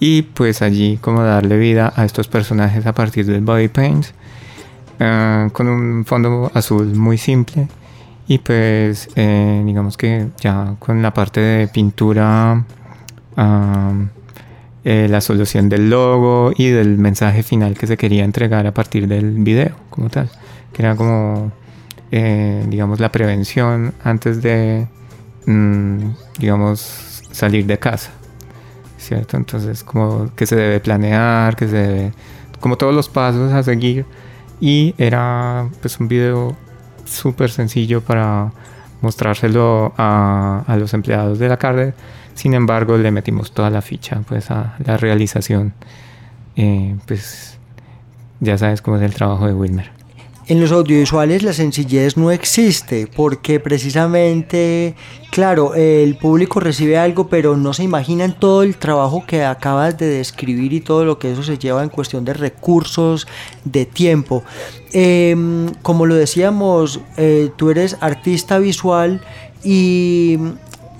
y 0.00 0.22
pues 0.22 0.62
allí 0.62 0.98
como 1.00 1.22
darle 1.22 1.58
vida 1.58 1.92
a 1.94 2.04
estos 2.04 2.26
personajes 2.26 2.84
a 2.86 2.92
partir 2.92 3.24
del 3.24 3.42
body 3.42 3.68
paint 3.68 4.06
eh, 4.98 5.48
con 5.52 5.68
un 5.68 6.04
fondo 6.04 6.50
azul 6.54 6.86
muy 6.86 7.18
simple 7.18 7.68
y 8.28 8.38
pues 8.38 9.08
eh, 9.16 9.62
digamos 9.64 9.96
que 9.96 10.28
ya 10.40 10.76
con 10.78 11.02
la 11.02 11.12
parte 11.12 11.40
de 11.40 11.68
pintura, 11.68 12.64
eh, 14.84 15.06
la 15.08 15.20
solución 15.20 15.68
del 15.68 15.90
logo 15.90 16.52
y 16.56 16.68
del 16.68 16.98
mensaje 16.98 17.42
final 17.42 17.76
que 17.76 17.86
se 17.86 17.96
quería 17.96 18.24
entregar 18.24 18.66
a 18.66 18.74
partir 18.74 19.08
del 19.08 19.30
video 19.42 19.76
como 19.90 20.08
tal, 20.10 20.30
que 20.72 20.82
era 20.82 20.96
como 20.96 21.52
eh, 22.10 22.64
digamos 22.68 23.00
la 23.00 23.10
prevención 23.10 23.94
antes 24.04 24.42
de 24.42 24.86
mm, 25.46 26.10
digamos 26.38 27.22
salir 27.32 27.66
de 27.66 27.78
casa. 27.78 28.12
¿Cierto? 28.98 29.36
Entonces 29.36 29.82
como 29.82 30.32
que 30.36 30.46
se 30.46 30.54
debe 30.54 30.78
planear, 30.80 31.56
que 31.56 31.66
se 31.66 31.76
debe 31.76 32.12
como 32.60 32.76
todos 32.78 32.94
los 32.94 33.08
pasos 33.08 33.52
a 33.52 33.62
seguir 33.64 34.06
y 34.60 34.94
era 34.96 35.68
pues 35.80 35.98
un 35.98 36.06
video 36.06 36.56
súper 37.12 37.50
sencillo 37.50 38.00
para 38.00 38.52
mostrárselo 39.00 39.92
a, 39.96 40.64
los 40.78 40.94
empleados 40.94 41.38
de 41.38 41.48
la 41.48 41.56
cárcel. 41.56 41.94
Sin 42.34 42.54
embargo, 42.54 42.96
le 42.96 43.10
metimos 43.10 43.52
toda 43.52 43.70
la 43.70 43.82
ficha 43.82 44.22
pues, 44.26 44.50
a 44.50 44.76
la 44.84 44.96
realización. 44.96 45.74
Eh, 46.56 46.96
pues 47.06 47.58
ya 48.40 48.58
sabes 48.58 48.82
cómo 48.82 48.96
es 48.96 49.02
el 49.02 49.14
trabajo 49.14 49.46
de 49.46 49.54
Wilmer. 49.54 50.01
En 50.48 50.60
los 50.60 50.72
audiovisuales 50.72 51.44
la 51.44 51.52
sencillez 51.52 52.16
no 52.16 52.32
existe 52.32 53.06
porque 53.06 53.60
precisamente, 53.60 54.96
claro, 55.30 55.74
el 55.76 56.16
público 56.16 56.58
recibe 56.58 56.98
algo 56.98 57.28
pero 57.28 57.56
no 57.56 57.72
se 57.72 57.84
imaginan 57.84 58.38
todo 58.38 58.64
el 58.64 58.76
trabajo 58.76 59.24
que 59.24 59.44
acabas 59.44 59.96
de 59.98 60.06
describir 60.06 60.72
y 60.72 60.80
todo 60.80 61.04
lo 61.04 61.20
que 61.20 61.30
eso 61.30 61.44
se 61.44 61.58
lleva 61.58 61.84
en 61.84 61.90
cuestión 61.90 62.24
de 62.24 62.34
recursos, 62.34 63.28
de 63.64 63.86
tiempo. 63.86 64.42
Em, 64.92 65.68
como 65.82 66.06
lo 66.06 66.16
decíamos, 66.16 67.00
eh, 67.16 67.50
tú 67.56 67.70
eres 67.70 67.96
artista 68.00 68.58
visual 68.58 69.20
y 69.62 70.38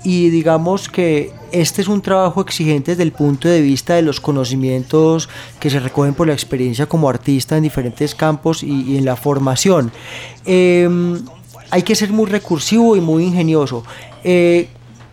y 0.03 0.29
digamos 0.29 0.89
que 0.89 1.31
este 1.51 1.81
es 1.81 1.87
un 1.87 2.01
trabajo 2.01 2.41
exigente 2.41 2.91
desde 2.91 3.03
el 3.03 3.11
punto 3.11 3.47
de 3.47 3.61
vista 3.61 3.95
de 3.95 4.01
los 4.01 4.19
conocimientos 4.19 5.29
que 5.59 5.69
se 5.69 5.79
recogen 5.79 6.13
por 6.13 6.27
la 6.27 6.33
experiencia 6.33 6.87
como 6.87 7.09
artista 7.09 7.57
en 7.57 7.63
diferentes 7.63 8.15
campos 8.15 8.63
y, 8.63 8.97
en 8.97 9.05
la 9.05 9.15
formación. 9.15 9.91
Em, 10.45 11.23
hay 11.69 11.83
que 11.83 11.95
ser 11.95 12.11
muy 12.11 12.25
recursivo 12.29 12.95
y 12.95 13.01
muy 13.01 13.23
ingenioso. 13.23 13.83
Eh, 14.23 14.67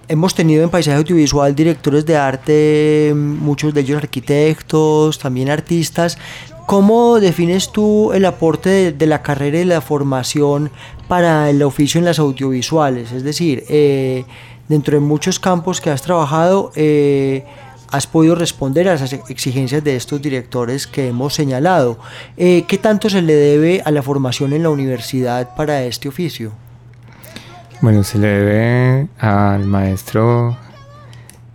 hemos 0.08 0.34
tenido 0.34 0.64
en 0.64 0.70
paisaje 0.70 0.96
audiovisual 0.96 1.54
directores 1.54 2.04
de 2.04 2.16
arte, 2.16 3.12
muchos 3.14 3.72
de 3.72 3.80
ellos 3.82 3.98
arquitectos, 3.98 5.18
también 5.18 5.50
artistas. 5.50 6.18
¿Cómo 6.70 7.18
defines 7.18 7.72
tú 7.72 8.12
el 8.12 8.24
aporte 8.24 8.92
de, 8.92 9.06
la 9.08 9.22
carrera 9.22 9.58
y 9.58 9.64
la 9.64 9.80
formación 9.80 10.70
para 11.08 11.50
el 11.50 11.64
oficio 11.64 11.98
en 11.98 12.04
las 12.04 12.20
audiovisuales? 12.20 13.10
Es 13.10 13.24
decir, 13.24 13.64
eh, 13.68 14.24
dentro 14.68 14.94
de 14.94 15.00
muchos 15.00 15.40
campos 15.40 15.80
que 15.80 15.90
has 15.90 16.00
trabajado, 16.00 16.70
eh, 16.76 17.44
has 17.90 18.06
podido 18.06 18.36
responder 18.36 18.88
a 18.88 18.94
esas 18.94 19.12
exigencias 19.14 19.82
de 19.82 19.96
estos 19.96 20.22
directores 20.22 20.86
que 20.86 21.08
hemos 21.08 21.34
señalado. 21.34 21.98
Eh, 22.36 22.64
¿Qué 22.68 22.78
tanto 22.78 23.10
se 23.10 23.20
le 23.20 23.34
debe 23.34 23.82
a 23.84 23.90
la 23.90 24.00
formación 24.00 24.52
en 24.52 24.62
la 24.62 24.70
universidad 24.70 25.56
para 25.56 25.82
este 25.82 26.08
oficio? 26.08 26.52
Bueno, 27.80 28.04
se 28.04 28.16
le 28.16 28.28
debe 28.28 29.08
al 29.18 29.64
maestro 29.64 30.56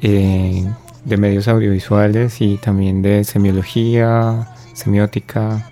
de 0.02 0.68
medios 1.06 1.48
audiovisuales 1.48 2.42
y 2.42 2.58
también 2.58 3.02
de 3.02 3.24
semiología, 3.24 4.50
semiótica. 4.76 5.72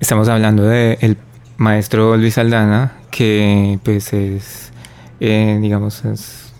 Estamos 0.00 0.28
hablando 0.28 0.64
del 0.64 1.16
maestro 1.56 2.16
Luis 2.16 2.38
Aldana, 2.38 2.94
que 3.10 3.78
pues 3.84 4.12
es, 4.12 4.72
eh, 5.20 5.58
digamos, 5.60 6.04
es 6.04 6.50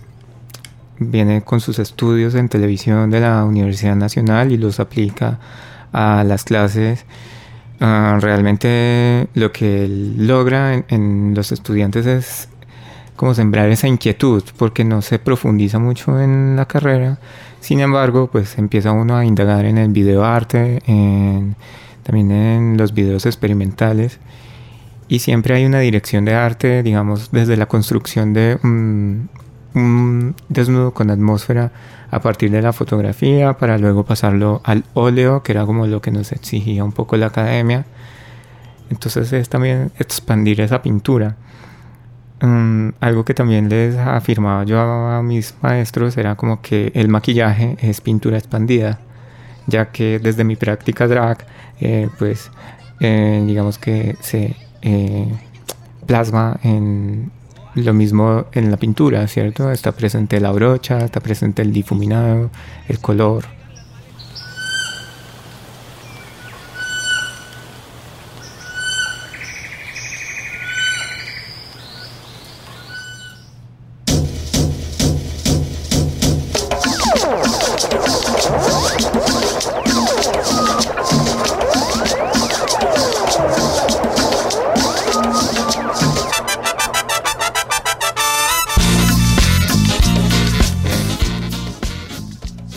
viene 1.00 1.40
con 1.42 1.60
sus 1.60 1.78
estudios 1.78 2.34
en 2.34 2.48
televisión 2.48 3.10
de 3.10 3.20
la 3.20 3.44
Universidad 3.44 3.96
Nacional 3.96 4.52
y 4.52 4.58
los 4.58 4.78
aplica 4.78 5.40
a 5.92 6.22
las 6.24 6.44
clases. 6.44 7.04
Ah, 7.80 8.18
realmente 8.20 9.28
lo 9.34 9.50
que 9.50 9.88
logra 9.88 10.84
en, 10.88 11.32
los 11.34 11.50
estudiantes 11.50 12.04
es 12.06 12.48
como 13.16 13.34
sembrar 13.34 13.70
esa 13.70 13.88
inquietud, 13.88 14.44
porque 14.58 14.84
no 14.84 15.02
se 15.02 15.18
profundiza 15.18 15.78
mucho 15.78 16.20
en 16.20 16.56
la 16.56 16.66
carrera. 16.66 17.18
Sin 17.60 17.80
embargo, 17.80 18.28
pues 18.30 18.58
empieza 18.58 18.92
uno 18.92 19.16
a 19.16 19.24
indagar 19.24 19.64
en 19.64 19.78
el 19.78 19.90
videoarte, 19.90 20.82
en, 20.86 21.56
también 22.02 22.32
en 22.32 22.76
los 22.76 22.94
videos 22.94 23.26
experimentales. 23.26 24.18
Y 25.08 25.18
siempre 25.18 25.54
hay 25.54 25.66
una 25.66 25.80
dirección 25.80 26.24
de 26.24 26.34
arte, 26.34 26.82
digamos, 26.82 27.30
desde 27.32 27.56
la 27.56 27.66
construcción 27.66 28.32
de 28.32 28.58
un, 28.62 29.28
un 29.74 30.34
desnudo 30.48 30.92
con 30.94 31.10
atmósfera 31.10 31.72
a 32.10 32.20
partir 32.20 32.50
de 32.50 32.62
la 32.62 32.72
fotografía 32.72 33.54
para 33.54 33.78
luego 33.78 34.04
pasarlo 34.04 34.60
al 34.64 34.84
óleo, 34.94 35.42
que 35.42 35.52
era 35.52 35.66
como 35.66 35.86
lo 35.86 36.00
que 36.00 36.10
nos 36.10 36.32
exigía 36.32 36.84
un 36.84 36.92
poco 36.92 37.16
la 37.16 37.26
academia. 37.26 37.84
Entonces 38.90 39.32
es 39.32 39.48
también 39.48 39.92
expandir 39.98 40.60
esa 40.60 40.82
pintura. 40.82 41.36
Mm, 42.42 42.90
algo 43.00 43.24
que 43.24 43.34
también 43.34 43.68
les 43.68 43.96
afirmaba 43.96 44.64
yo 44.64 44.80
a 44.80 45.22
mis 45.22 45.54
maestros 45.60 46.16
era 46.16 46.36
como 46.36 46.62
que 46.62 46.90
el 46.94 47.08
maquillaje 47.08 47.76
es 47.80 48.00
pintura 48.00 48.38
expandida, 48.38 48.98
ya 49.66 49.90
que 49.92 50.18
desde 50.18 50.44
mi 50.44 50.56
práctica 50.56 51.06
drag, 51.06 51.44
eh, 51.80 52.08
pues 52.18 52.50
eh, 53.00 53.42
digamos 53.46 53.78
que 53.78 54.16
se 54.20 54.56
eh, 54.80 55.28
plasma 56.06 56.58
en 56.62 57.30
lo 57.74 57.92
mismo 57.92 58.46
en 58.52 58.70
la 58.70 58.76
pintura, 58.78 59.26
¿cierto? 59.28 59.70
Está 59.70 59.92
presente 59.92 60.40
la 60.40 60.50
brocha, 60.50 60.98
está 60.98 61.20
presente 61.20 61.62
el 61.62 61.72
difuminado, 61.72 62.50
el 62.88 62.98
color. 63.00 63.44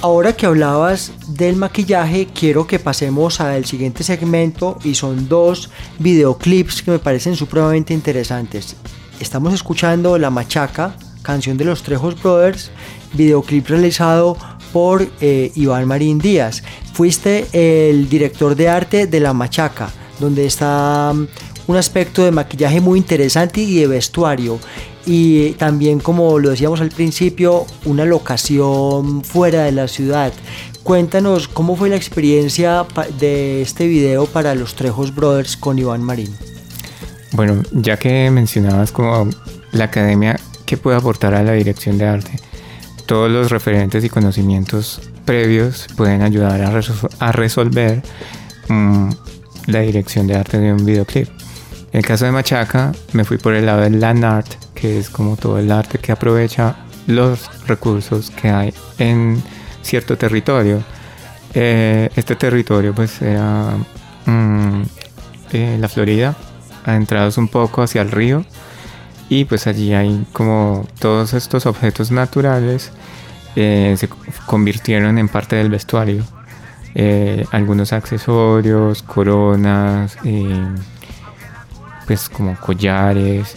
Ahora 0.03 0.33
que 0.33 0.45
hablabas 0.45 1.13
del 1.27 1.55
maquillaje, 1.55 2.27
quiero 2.27 2.67
que 2.67 2.77
pasemos 2.77 3.39
al 3.39 3.63
siguiente 3.63 4.03
segmento 4.03 4.77
y 4.83 4.95
son 4.95 5.29
dos 5.29 5.69
videoclips 5.97 6.81
que 6.81 6.91
me 6.91 6.99
parecen 6.99 7.37
supremamente 7.37 7.93
interesantes. 7.93 8.75
Estamos 9.21 9.53
escuchando 9.53 10.17
La 10.17 10.29
Machaca, 10.29 10.97
canción 11.21 11.55
de 11.55 11.63
los 11.63 11.83
Trejos 11.83 12.21
Brothers, 12.21 12.69
videoclip 13.13 13.67
realizado 13.67 14.37
por 14.71 15.07
eh, 15.21 15.51
Iván 15.55 15.87
Marín 15.87 16.19
Díaz. 16.19 16.63
Fuiste 16.93 17.45
el 17.53 18.09
director 18.09 18.55
de 18.55 18.69
arte 18.69 19.07
de 19.07 19.19
La 19.19 19.33
Machaca, 19.33 19.91
donde 20.19 20.45
está 20.45 21.13
mm, 21.13 21.27
un 21.67 21.77
aspecto 21.77 22.23
de 22.23 22.31
maquillaje 22.31 22.81
muy 22.81 22.99
interesante 22.99 23.61
y 23.61 23.79
de 23.79 23.87
vestuario. 23.87 24.59
Y 25.05 25.51
también 25.51 25.99
como 25.99 26.39
lo 26.39 26.49
decíamos 26.49 26.81
al 26.81 26.89
principio 26.89 27.65
una 27.85 28.05
locación 28.05 29.23
fuera 29.23 29.63
de 29.63 29.71
la 29.73 29.87
ciudad. 29.87 30.31
Cuéntanos 30.83 31.47
cómo 31.47 31.75
fue 31.75 31.89
la 31.89 31.95
experiencia 31.95 32.85
de 33.19 33.61
este 33.61 33.87
video 33.87 34.25
para 34.25 34.55
los 34.55 34.75
Trejos 34.75 35.13
Brothers 35.13 35.55
con 35.55 35.79
Iván 35.79 36.03
Marín 36.03 36.33
bueno 37.33 37.63
ya 37.71 37.97
que 37.97 38.29
mencionabas 38.31 38.91
como 38.91 39.29
la 39.71 39.85
academia 39.85 40.39
que 40.65 40.77
puede 40.77 40.97
aportar 40.97 41.33
a 41.33 41.43
la 41.43 41.53
dirección 41.53 41.97
de 41.97 42.05
arte 42.05 42.31
todos 43.05 43.31
los 43.31 43.51
referentes 43.51 44.03
y 44.03 44.09
conocimientos 44.09 45.01
previos 45.25 45.87
pueden 45.95 46.21
ayudar 46.21 46.61
a, 46.61 47.31
resolver 47.31 48.01
mm, 48.67 49.09
la 49.67 49.79
dirección 49.79 50.27
de 50.27 50.35
arte 50.35 50.59
de 50.59 50.73
un 50.73 50.85
videoclip 50.85 51.29
en 51.93 51.99
el 51.99 52.05
caso 52.07 52.25
de 52.25 52.31
Machaca, 52.31 52.91
me 53.11 53.23
fui 53.23 53.37
por 53.37 53.53
el 53.53 53.67
lado 53.67 53.81
del 53.81 53.99
land 53.99 54.25
art, 54.25 54.47
que 54.73 54.97
es 54.97 55.11
como 55.11 55.37
todo 55.37 55.59
el 55.59 55.71
arte 55.71 55.99
que 55.99 56.11
aprovecha 56.11 56.75
los 57.05 57.67
recursos 57.67 58.31
que 58.31 58.49
hay 58.49 58.73
en 58.97 59.43
cierto 59.83 60.17
territorio. 60.17 60.83
Eh, 61.53 62.09
este 62.15 62.35
territorio 62.35 62.95
pues 62.95 63.21
era 63.21 63.77
mm, 64.25 64.81
eh, 65.51 65.77
la 65.79 65.87
Florida, 65.87 66.35
adentrados 66.83 67.37
un 67.37 67.47
poco 67.47 67.83
hacia 67.83 68.01
el 68.01 68.09
río 68.09 68.43
y 69.29 69.45
pues 69.45 69.67
allí 69.67 69.93
hay 69.93 70.25
como 70.33 70.87
todos 70.99 71.33
estos 71.33 71.65
objetos 71.65 72.11
naturales 72.11 72.91
eh, 73.55 73.95
se 73.97 74.09
convirtieron 74.45 75.17
en 75.17 75.29
parte 75.29 75.55
del 75.55 75.69
vestuario. 75.69 76.23
algunos 77.51 77.91
accesorios, 77.93 79.01
coronas, 79.03 80.17
pues 82.05 82.29
como 82.29 82.55
collares 82.59 83.55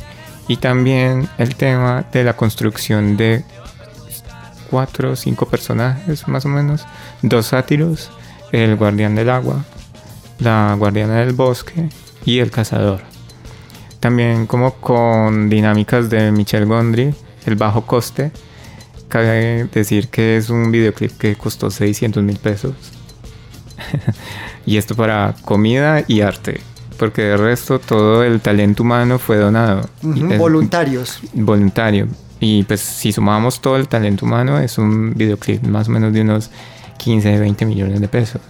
y 0.48 0.56
también 0.58 1.28
el 1.38 1.54
tema 1.56 2.04
de 2.12 2.24
la 2.24 2.36
construcción 2.36 3.16
de 3.16 3.44
cuatro 4.70 5.12
o 5.12 5.16
cinco 5.16 5.46
personajes 5.46 6.26
más 6.28 6.44
o 6.44 6.48
menos, 6.48 6.86
dos 7.22 7.46
sátiros, 7.46 8.10
el 8.52 8.76
guardián 8.76 9.14
del 9.14 9.30
agua, 9.30 9.64
la 10.38 10.74
guardiana 10.78 11.16
del 11.16 11.32
bosque 11.32 11.88
y 12.24 12.38
el 12.38 12.50
cazador. 12.50 13.15
También 14.06 14.46
como 14.46 14.74
con 14.74 15.50
dinámicas 15.50 16.08
de 16.08 16.30
Michel 16.30 16.64
Gondry, 16.66 17.12
el 17.44 17.56
bajo 17.56 17.86
coste. 17.86 18.30
Cabe 19.08 19.64
decir 19.64 20.06
que 20.10 20.36
es 20.36 20.48
un 20.48 20.70
videoclip 20.70 21.10
que 21.18 21.34
costó 21.34 21.72
600 21.72 22.22
mil 22.22 22.38
pesos. 22.38 22.74
y 24.64 24.76
esto 24.76 24.94
para 24.94 25.34
comida 25.44 26.04
y 26.06 26.20
arte 26.20 26.60
porque 26.96 27.22
de 27.22 27.36
resto 27.36 27.80
todo 27.80 28.22
el 28.22 28.40
talento 28.40 28.84
humano 28.84 29.18
fue 29.18 29.38
donado. 29.38 29.90
voluntarios. 30.02 31.18
Voluntario. 31.32 32.06
Y 32.38 32.62
pues 32.62 32.82
si 32.82 33.10
sumamos 33.10 33.60
todo 33.60 33.74
el 33.76 33.88
talento 33.88 34.24
humano 34.24 34.60
es 34.60 34.78
un 34.78 35.14
videoclip 35.14 35.64
más 35.64 35.88
o 35.88 35.90
menos 35.90 36.12
de 36.12 36.20
unos 36.20 36.52
15, 36.98 37.40
20 37.40 37.66
millones 37.66 38.00
de 38.00 38.06
pesos. 38.06 38.40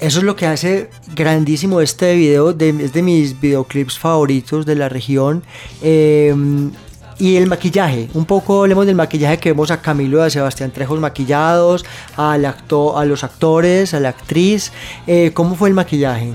Eso 0.00 0.18
es 0.18 0.24
lo 0.24 0.36
que 0.36 0.46
hace 0.46 0.90
grandísimo 1.14 1.80
este 1.80 2.14
video, 2.14 2.52
de, 2.52 2.70
es 2.70 2.92
de 2.92 3.02
mis 3.02 3.40
videoclips 3.40 3.98
favoritos 3.98 4.66
de 4.66 4.74
la 4.74 4.88
región. 4.88 5.42
Em, 5.82 6.72
y 7.18 7.36
el 7.36 7.46
maquillaje, 7.46 8.08
un 8.14 8.24
poco 8.24 8.62
hablemos 8.62 8.86
del 8.86 8.96
maquillaje 8.96 9.38
que 9.38 9.52
vemos 9.52 9.70
a 9.70 9.80
Camilo 9.80 10.18
y 10.18 10.22
a 10.22 10.30
Sebastián 10.30 10.72
Trejos 10.72 10.98
maquillados, 10.98 11.84
al 12.16 12.44
a 12.44 13.04
los 13.04 13.24
actores, 13.24 13.94
a 13.94 14.00
la 14.00 14.08
actriz. 14.08 14.72
Eh, 15.06 15.30
¿Cómo 15.32 15.54
fue 15.54 15.68
el 15.68 15.74
maquillaje? 15.74 16.32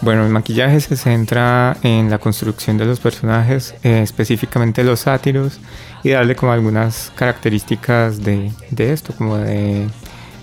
Bueno, 0.00 0.24
el 0.24 0.30
maquillaje 0.30 0.80
se 0.80 0.96
centra 0.96 1.76
en 1.82 2.08
la 2.08 2.18
construcción 2.18 2.78
de 2.78 2.84
los 2.84 3.00
personajes, 3.00 3.74
eh, 3.82 4.00
específicamente 4.02 4.84
los 4.84 5.00
sátiros, 5.00 5.58
y 6.04 6.10
darle 6.10 6.36
como 6.36 6.52
algunas 6.52 7.10
características 7.16 8.22
de, 8.22 8.52
esto, 8.78 9.12
como 9.12 9.36
de 9.38 9.88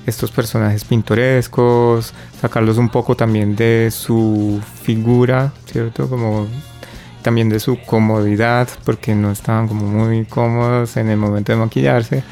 estos 0.05 0.31
personajes 0.31 0.83
pintorescos, 0.83 2.13
sacarlos 2.39 2.77
un 2.77 2.89
poco 2.89 3.15
también 3.15 3.55
de 3.55 3.89
su 3.91 4.61
figura, 4.83 5.51
¿cierto? 5.65 6.09
Como 6.09 6.47
también 7.21 7.49
de 7.49 7.59
su 7.59 7.79
comodidad, 7.85 8.67
porque 8.83 9.15
no 9.15 9.31
estaban 9.31 9.67
como 9.67 9.87
muy 9.87 10.25
cómodos 10.25 10.95
en 10.97 11.09
el 11.09 11.17
momento 11.17 11.51
de 11.51 11.57
maquillarse. 11.57 12.23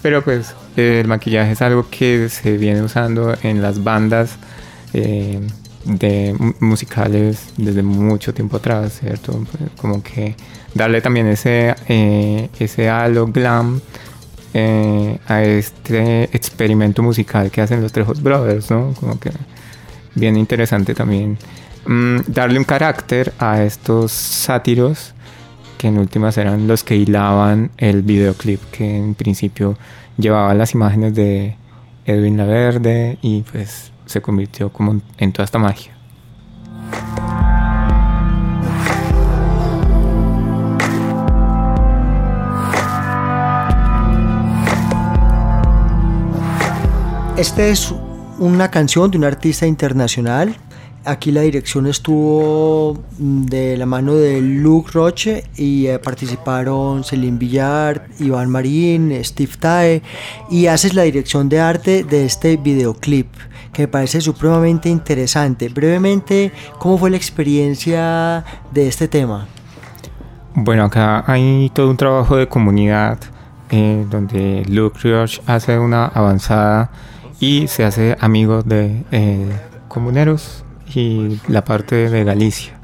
Pero 0.00 0.22
pues 0.22 0.54
el 0.76 1.06
maquillaje 1.06 1.52
es 1.52 1.62
algo 1.62 1.86
que 1.90 2.28
se 2.28 2.56
viene 2.56 2.82
usando 2.82 3.36
en 3.42 3.60
las 3.60 3.82
bandas 3.82 4.36
eh, 4.94 5.40
de 5.84 6.34
musicales 6.60 7.48
desde 7.56 7.82
mucho 7.82 8.32
tiempo 8.32 8.56
atrás, 8.58 9.00
¿cierto? 9.00 9.44
Pues, 9.50 9.70
como 9.76 10.02
que 10.02 10.34
darle 10.74 11.00
también 11.00 11.26
ese, 11.26 11.74
eh, 11.88 12.48
ese 12.58 12.88
halo 12.88 13.26
glam 13.26 13.80
eh, 14.54 15.18
a 15.26 15.42
este 15.42 16.24
experimento 16.36 17.02
musical 17.02 17.50
que 17.50 17.60
hacen 17.60 17.82
los 17.82 17.92
Trejos 17.92 18.22
Brothers, 18.22 18.70
¿no? 18.70 18.94
Como 18.98 19.18
que 19.18 19.30
bien 20.14 20.36
interesante 20.36 20.94
también 20.94 21.38
mm, 21.86 22.20
darle 22.28 22.58
un 22.58 22.64
carácter 22.64 23.32
a 23.38 23.62
estos 23.62 24.12
sátiros 24.12 25.14
que 25.76 25.88
en 25.88 25.98
últimas 25.98 26.36
eran 26.38 26.66
los 26.66 26.82
que 26.82 26.96
hilaban 26.96 27.70
el 27.76 28.02
videoclip 28.02 28.60
que 28.72 28.96
en 28.96 29.14
principio 29.14 29.78
llevaba 30.16 30.52
las 30.54 30.74
imágenes 30.74 31.14
de 31.14 31.56
Edwin 32.04 32.36
Laverde 32.36 33.18
y 33.22 33.42
pues 33.42 33.92
se 34.06 34.20
convirtió 34.20 34.70
como 34.72 35.00
en 35.18 35.32
toda 35.32 35.44
esta 35.44 35.58
magia. 35.58 35.97
Esta 47.38 47.64
es 47.68 47.94
una 48.40 48.68
canción 48.68 49.12
de 49.12 49.18
un 49.18 49.22
artista 49.22 49.64
internacional. 49.64 50.56
Aquí 51.04 51.30
la 51.30 51.42
dirección 51.42 51.86
estuvo 51.86 52.98
de 53.16 53.76
la 53.76 53.86
mano 53.86 54.16
de 54.16 54.40
Luke 54.40 54.90
Roche 54.92 55.44
y 55.54 55.86
eh, 55.86 56.00
participaron 56.00 57.04
Celine 57.04 57.38
Villard, 57.38 58.02
Iván 58.18 58.50
Marín, 58.50 59.16
Steve 59.22 59.52
Tae 59.56 60.02
y 60.50 60.66
haces 60.66 60.94
la 60.94 61.02
dirección 61.02 61.48
de 61.48 61.60
arte 61.60 62.02
de 62.02 62.24
este 62.24 62.56
videoclip 62.56 63.28
que 63.72 63.82
me 63.82 63.88
parece 63.88 64.20
supremamente 64.20 64.88
interesante. 64.88 65.68
Brevemente, 65.68 66.50
¿cómo 66.80 66.98
fue 66.98 67.08
la 67.08 67.18
experiencia 67.18 68.44
de 68.72 68.88
este 68.88 69.06
tema? 69.06 69.46
Bueno, 70.56 70.86
acá 70.86 71.22
hay 71.24 71.70
todo 71.72 71.88
un 71.88 71.96
trabajo 71.96 72.34
de 72.34 72.48
comunidad 72.48 73.20
eh, 73.70 74.04
donde 74.10 74.64
Luke 74.68 74.98
Roche 75.04 75.40
hace 75.46 75.78
una 75.78 76.06
avanzada 76.06 76.90
y 77.40 77.68
se 77.68 77.84
hace 77.84 78.16
amigo 78.20 78.62
de 78.62 79.04
eh, 79.12 79.48
comuneros 79.88 80.64
y 80.94 81.40
la 81.48 81.64
parte 81.64 82.10
de 82.10 82.24
Galicia. 82.24 82.74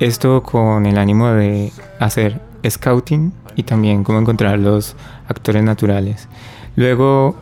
Esto 0.00 0.42
con 0.42 0.86
el 0.86 0.98
ánimo 0.98 1.28
de 1.28 1.72
hacer 2.00 2.40
scouting 2.68 3.32
y 3.54 3.62
también 3.62 4.04
cómo 4.04 4.18
encontrar 4.18 4.58
los 4.58 4.96
actores 5.28 5.62
naturales. 5.62 6.28
Luego 6.74 7.36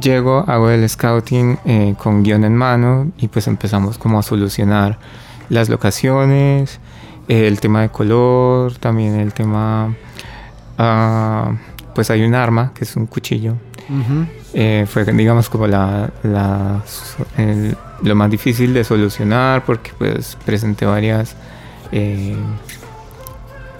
llego, 0.00 0.44
hago 0.46 0.70
el 0.70 0.88
scouting 0.88 1.58
eh, 1.64 1.94
con 1.96 2.22
guion 2.22 2.44
en 2.44 2.56
mano 2.56 3.12
y 3.18 3.28
pues 3.28 3.46
empezamos 3.46 3.96
como 3.98 4.18
a 4.18 4.22
solucionar 4.22 4.98
las 5.48 5.68
locaciones, 5.68 6.80
el 7.28 7.60
tema 7.60 7.82
de 7.82 7.88
color, 7.88 8.74
también 8.76 9.14
el 9.14 9.32
tema... 9.32 9.94
Uh, 10.78 11.56
pues 11.94 12.10
hay 12.10 12.22
un 12.22 12.34
arma 12.34 12.72
que 12.74 12.84
es 12.84 12.94
un 12.94 13.06
cuchillo 13.06 13.54
eh, 14.54 14.86
fue, 14.88 15.04
digamos, 15.04 15.48
como 15.48 15.66
la, 15.66 16.10
lo 18.02 18.14
más 18.14 18.30
difícil 18.30 18.74
de 18.74 18.84
solucionar 18.84 19.64
porque 19.64 19.92
pues 19.96 20.36
presenté 20.44 20.86
varias, 20.86 21.36
eh, 21.92 22.36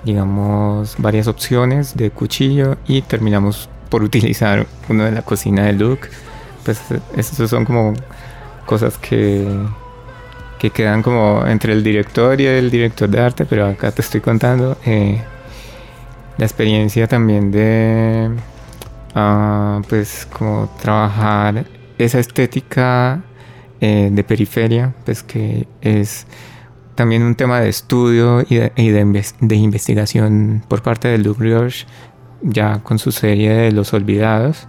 digamos, 0.05 0.95
varias 0.99 1.27
opciones 1.27 1.97
de 1.97 2.11
cuchillo 2.11 2.77
y 2.87 3.03
terminamos 3.03 3.69
por 3.89 4.03
utilizar 4.05 4.67
uno 4.89 5.05
de 5.05 5.13
la 5.13 5.23
cocina 5.23 5.65
de 5.65 5.73
Luke. 5.73 6.09
Pues 6.65 6.81
estos 7.17 7.51
son 7.51 7.65
como 7.65 7.95
cosas 8.65 8.99
que, 8.99 9.47
que 10.59 10.71
quedan 10.71 11.03
como 11.03 11.47
entre 11.47 11.73
el 11.73 11.85
director 11.85 12.41
y 12.41 12.47
el 12.47 12.71
director 12.71 13.09
de 13.09 13.21
arte, 13.21 13.45
pero 13.45 13.67
acá 13.67 13.93
te 13.93 14.03
estoy 14.03 14.21
contando 14.21 14.77
eh, 14.85 15.23
la 16.39 16.45
experiencia 16.45 17.07
también 17.07 17.51
de 17.51 18.31
pues 19.89 20.27
como 20.27 20.69
trabajar 20.81 21.67
esa 21.99 22.19
estética 22.19 23.23
eh, 23.81 24.11
de 24.13 24.25
periferia, 24.25 24.95
pues 25.05 25.23
que 25.23 25.67
es 25.81 26.27
también 26.95 27.23
un 27.23 27.35
tema 27.35 27.61
de 27.61 27.69
estudio 27.69 28.45
y 28.49 28.57
de, 28.57 29.57
investigación 29.57 30.63
por 30.69 30.83
parte 30.83 31.09
de 31.09 31.19
Luc 31.19 31.39
Rioche, 31.39 31.87
ya 32.43 32.83
con 32.83 32.99
su 32.99 33.13
serie 33.13 33.51
de 33.53 33.73
Los 33.73 33.95
Olvidados. 33.95 34.69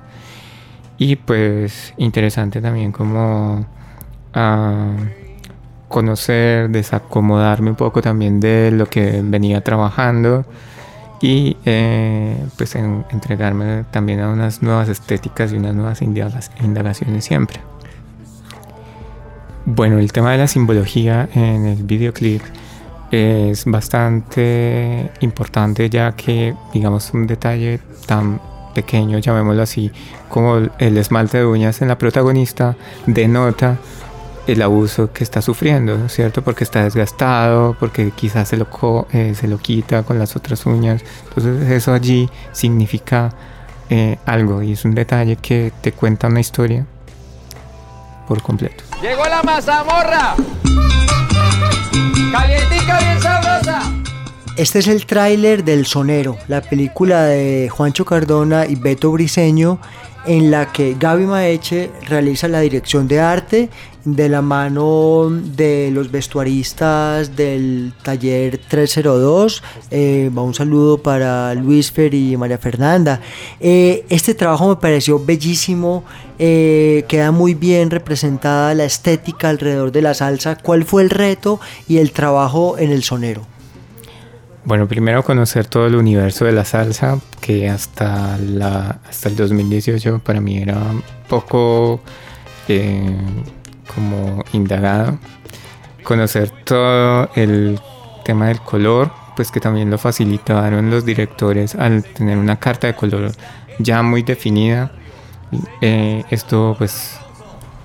Y 0.97 1.17
pues 1.17 1.93
interesante 1.97 2.61
también 2.61 2.91
como 2.91 3.65
ah, 4.33 4.95
conocer, 5.87 6.69
desacomodarme 6.69 7.71
un 7.71 7.75
poco 7.75 8.01
también 8.01 8.39
de 8.39 8.71
lo 8.71 8.87
que 8.87 9.21
venía 9.23 9.61
trabajando 9.61 10.45
y 11.21 11.57
eh, 11.65 12.37
pues 12.57 12.75
entregarme 12.75 13.85
también 13.91 14.19
a 14.19 14.29
unas 14.29 14.61
nuevas 14.61 14.89
estéticas 14.89 15.51
y 15.51 15.55
unas 15.55 15.75
nuevas 15.75 16.01
indagaciones 16.01 17.25
siempre. 17.25 17.59
Bueno, 19.65 19.99
el 19.99 20.11
tema 20.13 20.31
de 20.31 20.37
la 20.37 20.47
simbología 20.47 21.27
en 21.33 21.65
el 21.65 21.83
videoclip 21.83 22.41
es 23.11 23.65
bastante 23.65 25.11
importante 25.21 25.89
ya 25.89 26.13
que 26.13 26.53
digamos 26.73 27.13
un 27.13 27.27
detalle 27.27 27.79
tan 28.05 28.39
pequeño, 28.73 29.17
llamémoslo 29.17 29.63
así, 29.63 29.91
como 30.29 30.57
el 30.77 30.97
esmalte 30.97 31.39
de 31.39 31.45
uñas 31.45 31.81
en 31.81 31.87
la 31.87 31.97
protagonista 31.97 32.75
denota 33.07 33.77
el 34.47 34.61
abuso 34.61 35.11
que 35.11 35.23
está 35.23 35.41
sufriendo, 35.41 36.07
¿cierto? 36.09 36.41
Porque 36.41 36.63
está 36.63 36.83
desgastado, 36.83 37.75
porque 37.79 38.11
quizás 38.11 38.47
se 38.47 38.57
lo, 38.57 38.67
eh, 39.11 39.35
se 39.35 39.47
lo 39.47 39.57
quita 39.57 40.03
con 40.03 40.17
las 40.17 40.35
otras 40.35 40.65
uñas. 40.65 41.03
Entonces 41.27 41.69
eso 41.69 41.93
allí 41.93 42.29
significa 42.53 43.29
eh, 43.89 44.17
algo 44.25 44.63
y 44.63 44.73
es 44.73 44.85
un 44.85 44.95
detalle 44.95 45.35
que 45.35 45.71
te 45.81 45.91
cuenta 45.91 46.27
una 46.27 46.39
historia 46.39 46.85
por 48.27 48.41
completo. 48.41 48.83
Llegó 49.01 49.25
la 49.25 49.43
mazamorra. 49.43 50.35
Calientica 52.31 52.99
bien 52.99 53.21
sabrosa. 53.21 53.96
Este 54.57 54.79
es 54.79 54.87
el 54.87 55.05
tráiler 55.05 55.63
del 55.63 55.85
Sonero, 55.85 56.35
la 56.47 56.61
película 56.61 57.25
de 57.25 57.69
Juancho 57.69 58.05
Cardona 58.05 58.65
y 58.65 58.73
Beto 58.73 59.11
Briseño 59.11 59.79
en 60.25 60.49
la 60.49 60.71
que 60.71 60.95
Gaby 60.99 61.25
Maeche 61.27 61.91
realiza 62.07 62.47
la 62.47 62.61
dirección 62.61 63.07
de 63.07 63.19
arte 63.19 63.69
de 64.03 64.29
la 64.29 64.41
mano 64.41 65.29
de 65.29 65.91
los 65.93 66.09
vestuaristas 66.09 67.35
del 67.35 67.93
taller 68.01 68.59
302. 68.67 69.61
Eh, 69.91 70.31
un 70.33 70.53
saludo 70.55 71.03
para 71.03 71.53
Luis 71.53 71.91
Fer 71.91 72.15
y 72.15 72.35
María 72.35 72.57
Fernanda. 72.57 73.21
Eh, 73.59 74.05
este 74.09 74.33
trabajo 74.33 74.69
me 74.69 74.77
pareció 74.77 75.23
bellísimo, 75.23 76.03
eh, 76.39 77.05
queda 77.07 77.29
muy 77.31 77.53
bien 77.53 77.91
representada 77.91 78.73
la 78.73 78.85
estética 78.85 79.49
alrededor 79.49 79.91
de 79.91 80.01
la 80.01 80.15
salsa. 80.15 80.55
¿Cuál 80.55 80.83
fue 80.83 81.03
el 81.03 81.11
reto 81.11 81.59
y 81.87 81.99
el 81.99 82.11
trabajo 82.11 82.79
en 82.79 82.89
el 82.89 83.03
sonero? 83.03 83.56
Bueno, 84.67 84.85
primero 84.85 85.23
conocer 85.23 85.65
todo 85.65 85.87
el 85.87 85.95
universo 85.95 86.43
de 86.43 86.51
la 86.51 86.65
salsa, 86.65 87.19
que 87.39 87.69
hasta, 87.69 88.37
la, 88.37 88.99
hasta 89.07 89.29
el 89.29 89.37
2018 89.37 90.19
para 90.19 90.41
mí 90.41 90.57
era 90.57 90.75
poco 91.29 92.01
eh, 92.67 93.15
como 93.95 94.43
indagado. 94.51 95.19
Conocer 96.03 96.51
todo 96.65 97.29
el 97.35 97.79
tema 98.25 98.49
del 98.49 98.59
color, 98.59 99.09
pues 99.37 99.51
que 99.51 99.61
también 99.61 99.89
lo 99.89 99.97
facilitaron 99.97 100.89
los 100.91 101.05
directores 101.05 101.73
al 101.73 102.03
tener 102.03 102.37
una 102.37 102.59
carta 102.59 102.87
de 102.87 102.93
color 102.93 103.31
ya 103.79 104.03
muy 104.03 104.23
definida. 104.23 104.91
Eh, 105.79 106.25
esto 106.29 106.75
pues 106.77 107.17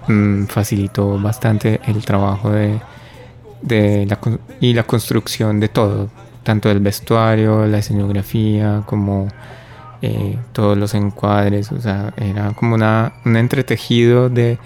mm, 0.09 0.47
facilitó 0.47 1.16
bastante 1.16 1.81
el 1.87 2.05
trabajo 2.05 2.51
de, 2.51 2.81
de 3.61 4.05
la, 4.07 4.18
y 4.61 4.75
la 4.75 4.83
construcción 4.83 5.61
de 5.61 5.68
todo, 5.68 6.11
tanto 6.42 6.70
el 6.70 6.81
vestuario, 6.81 7.66
la 7.66 7.78
escenografía, 7.78 8.83
como 8.87 9.28
eh, 10.02 10.38
todos 10.52 10.76
los 10.76 10.94
encuadres, 10.94 11.70
o 11.70 11.81
sea, 11.81 12.12
era 12.16 12.50
como 12.52 12.74
una, 12.74 13.14
un 13.24 13.37
entretejido 13.37 14.28
de, 14.28 14.59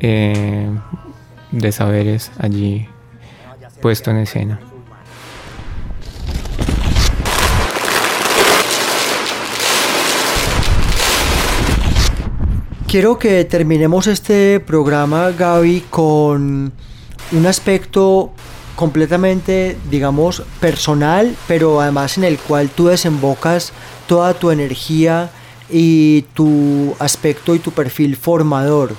eh, 0.00 0.70
de 1.52 1.72
saberes 1.72 2.30
allí 2.38 2.88
puesto 3.80 4.10
en 4.10 4.16
escena. 4.18 4.60
Quiero 12.86 13.18
que 13.18 13.44
terminemos 13.44 14.06
este 14.06 14.60
programa, 14.60 15.30
Gaby, 15.32 15.84
con 15.90 16.72
un 17.32 17.46
aspecto 17.46 18.32
completamente, 18.78 19.76
digamos, 19.90 20.44
personal, 20.60 21.34
pero 21.48 21.80
además 21.80 22.16
en 22.16 22.22
el 22.22 22.38
cual 22.38 22.70
tú 22.70 22.86
desembocas 22.86 23.72
toda 24.06 24.34
tu 24.34 24.52
energía 24.52 25.30
y 25.68 26.22
tu 26.32 26.94
aspecto 27.00 27.56
y 27.56 27.58
tu 27.58 27.72
perfil 27.72 28.16
formador. 28.16 28.94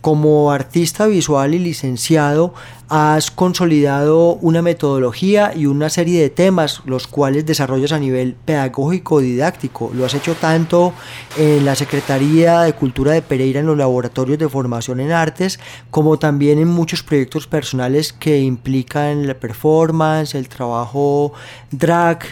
Como 0.00 0.50
artista 0.50 1.06
visual 1.06 1.54
y 1.54 1.60
licenciado, 1.60 2.54
has 2.90 3.30
consolidado 3.30 4.34
una 4.42 4.62
metodología 4.62 5.52
y 5.54 5.66
una 5.66 5.88
serie 5.88 6.20
de 6.20 6.28
temas 6.28 6.82
los 6.86 7.06
cuales 7.06 7.46
desarrollas 7.46 7.92
a 7.92 8.00
nivel 8.00 8.34
pedagógico 8.34 9.20
didáctico. 9.20 9.92
Lo 9.94 10.04
has 10.04 10.14
hecho 10.14 10.34
tanto 10.34 10.92
en 11.38 11.64
la 11.64 11.76
Secretaría 11.76 12.62
de 12.62 12.72
Cultura 12.72 13.12
de 13.12 13.22
Pereira 13.22 13.60
en 13.60 13.66
los 13.66 13.78
laboratorios 13.78 14.38
de 14.38 14.48
formación 14.48 14.98
en 14.98 15.12
artes 15.12 15.60
como 15.90 16.18
también 16.18 16.58
en 16.58 16.66
muchos 16.66 17.04
proyectos 17.04 17.46
personales 17.46 18.12
que 18.12 18.40
implican 18.40 19.28
la 19.28 19.34
performance, 19.34 20.34
el 20.34 20.48
trabajo 20.48 21.32
drag 21.70 22.24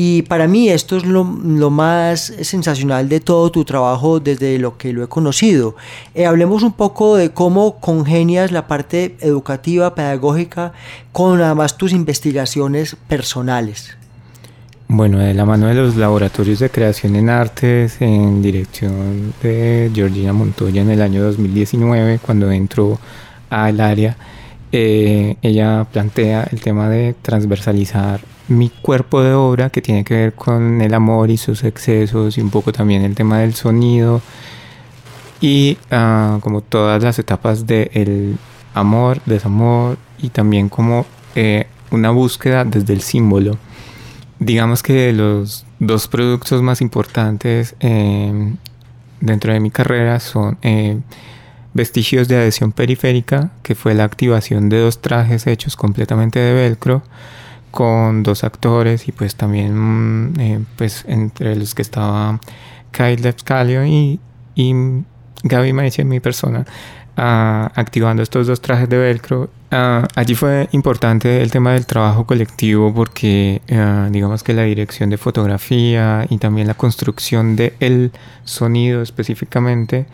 y 0.00 0.22
para 0.22 0.46
mí 0.48 0.70
esto 0.70 0.96
es 0.96 1.04
lo, 1.04 1.24
más 1.24 2.32
sensacional 2.42 3.08
de 3.08 3.20
todo 3.20 3.50
tu 3.50 3.64
trabajo 3.64 4.20
desde 4.20 4.58
lo 4.58 4.78
que 4.78 4.92
lo 4.92 5.02
he 5.02 5.08
conocido. 5.08 5.74
Eh, 6.14 6.24
hablemos 6.24 6.62
un 6.62 6.72
poco 6.72 7.16
de 7.16 7.30
cómo 7.30 7.80
congenias 7.80 8.52
la 8.52 8.68
parte 8.68 9.16
educativa 9.20 9.96
pedagógica 9.98 10.72
con 11.10 11.42
además 11.42 11.76
tus 11.76 11.90
investigaciones 11.90 12.96
personales? 13.08 13.96
Bueno, 14.86 15.18
de 15.18 15.34
la 15.34 15.44
mano 15.44 15.66
de 15.66 15.74
los 15.74 15.96
laboratorios 15.96 16.60
de 16.60 16.70
creación 16.70 17.16
en 17.16 17.28
artes 17.28 18.00
en 18.00 18.40
dirección 18.40 19.34
de 19.42 19.90
Georgina 19.92 20.32
Montoya 20.32 20.82
en 20.82 20.90
el 20.90 21.02
año 21.02 21.24
2019, 21.24 22.20
cuando 22.20 22.48
entró 22.52 23.00
al 23.50 23.80
área, 23.80 24.16
eh, 24.70 25.34
ella 25.42 25.84
plantea 25.92 26.48
el 26.52 26.60
tema 26.60 26.88
de 26.88 27.16
transversalizar 27.20 28.20
mi 28.46 28.68
cuerpo 28.70 29.20
de 29.20 29.32
obra 29.32 29.68
que 29.68 29.82
tiene 29.82 30.04
que 30.04 30.14
ver 30.14 30.32
con 30.34 30.80
el 30.80 30.94
amor 30.94 31.28
y 31.28 31.38
sus 31.38 31.64
excesos 31.64 32.38
y 32.38 32.40
un 32.40 32.50
poco 32.50 32.72
también 32.72 33.02
el 33.02 33.16
tema 33.16 33.40
del 33.40 33.54
sonido 33.54 34.22
y 35.40 35.76
ah, 35.90 36.38
como 36.40 36.60
todas 36.60 37.02
las 37.02 37.18
etapas 37.18 37.66
del 37.66 38.38
amor, 38.74 39.20
desamor 39.26 39.98
y 40.18 40.30
también 40.30 40.68
como 40.68 41.06
eh, 41.34 41.66
una 41.90 42.10
búsqueda 42.10 42.64
desde 42.64 42.92
el 42.92 43.02
símbolo. 43.02 43.58
Digamos 44.38 44.82
que 44.82 45.12
los 45.12 45.66
dos 45.78 46.08
productos 46.08 46.62
más 46.62 46.80
importantes 46.80 47.74
em, 47.80 48.56
dentro 49.20 49.52
de 49.52 49.60
mi 49.60 49.70
carrera 49.70 50.20
son 50.20 50.58
eh, 50.62 51.00
vestigios 51.74 52.28
de 52.28 52.36
adhesión 52.36 52.72
periférica, 52.72 53.50
que 53.62 53.74
fue 53.74 53.94
la 53.94 54.04
activación 54.04 54.68
de 54.68 54.78
dos 54.80 55.00
trajes 55.00 55.46
hechos 55.46 55.76
completamente 55.76 56.38
de 56.38 56.52
velcro 56.52 57.02
con 57.70 58.22
dos 58.22 58.44
actores 58.44 59.08
y 59.08 59.12
pues 59.12 59.36
también 59.36 59.76
mm, 59.76 60.40
eh, 60.40 60.64
pues 60.76 61.04
entre 61.06 61.54
los 61.54 61.74
que 61.74 61.82
estaba 61.82 62.40
Kyle 62.92 63.20
Lepscalio 63.20 63.84
y, 63.84 64.20
y 64.54 64.74
Gaby 65.42 65.72
Maicia, 65.72 66.04
mi 66.04 66.20
persona, 66.20 66.64
activando 67.20 68.22
estos 68.22 68.46
dos 68.46 68.60
trajes 68.60 68.88
de 68.88 68.96
velcro. 68.96 69.50
allí 69.70 70.34
fue 70.34 70.68
importante 70.72 71.42
el 71.42 71.50
tema 71.50 71.72
del 71.72 71.84
trabajo 71.84 72.24
colectivo 72.24 72.94
porque 72.94 73.60
digamos 74.10 74.42
que 74.42 74.54
la 74.54 74.62
dirección 74.62 75.10
de 75.10 75.18
fotografía 75.18 76.26
y 76.30 76.38
también 76.38 76.68
la 76.68 76.74
construcción 76.74 77.56
del 77.56 77.74
el 77.80 78.12
sonido 78.44 79.02
específicamente 79.02 80.06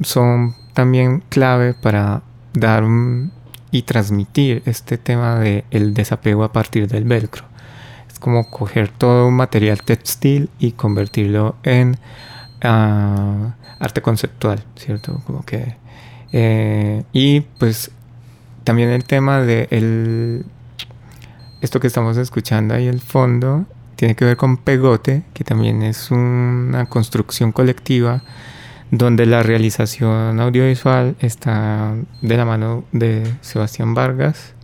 son 0.00 0.54
también 0.72 1.22
clave 1.28 1.74
para 1.74 2.22
dar 2.54 2.84
y 3.70 3.82
transmitir 3.82 4.62
este 4.64 4.96
tema 4.96 5.38
del 5.38 5.64
el 5.70 5.92
desapego 5.92 6.42
a 6.44 6.52
partir 6.52 6.88
del 6.88 7.04
velcro. 7.04 7.44
Es 8.10 8.18
como 8.18 8.48
coger 8.48 8.88
todo 8.88 9.28
un 9.28 9.34
material 9.34 9.82
textil 9.82 10.48
y 10.58 10.72
convertirlo 10.72 11.56
en 11.64 11.98
arte 12.60 14.02
conceptual, 14.02 14.62
¿cierto? 14.76 15.20
Como 15.26 15.44
que... 15.44 15.76
Eh, 16.32 17.04
y 17.12 17.40
pues 17.40 17.90
también 18.64 18.90
el 18.90 19.04
tema 19.04 19.40
de 19.40 19.66
el, 19.70 20.44
esto 21.62 21.80
que 21.80 21.86
estamos 21.86 22.18
escuchando 22.18 22.74
ahí 22.74 22.86
el 22.86 23.00
fondo 23.00 23.64
tiene 23.96 24.14
que 24.14 24.26
ver 24.26 24.36
con 24.36 24.58
Pegote, 24.58 25.22
que 25.32 25.42
también 25.42 25.82
es 25.82 26.10
una 26.10 26.86
construcción 26.86 27.50
colectiva 27.50 28.22
donde 28.90 29.26
la 29.26 29.42
realización 29.42 30.38
audiovisual 30.38 31.16
está 31.20 31.94
de 32.22 32.36
la 32.36 32.44
mano 32.44 32.84
de 32.92 33.24
Sebastián 33.40 33.94
Vargas 33.94 34.54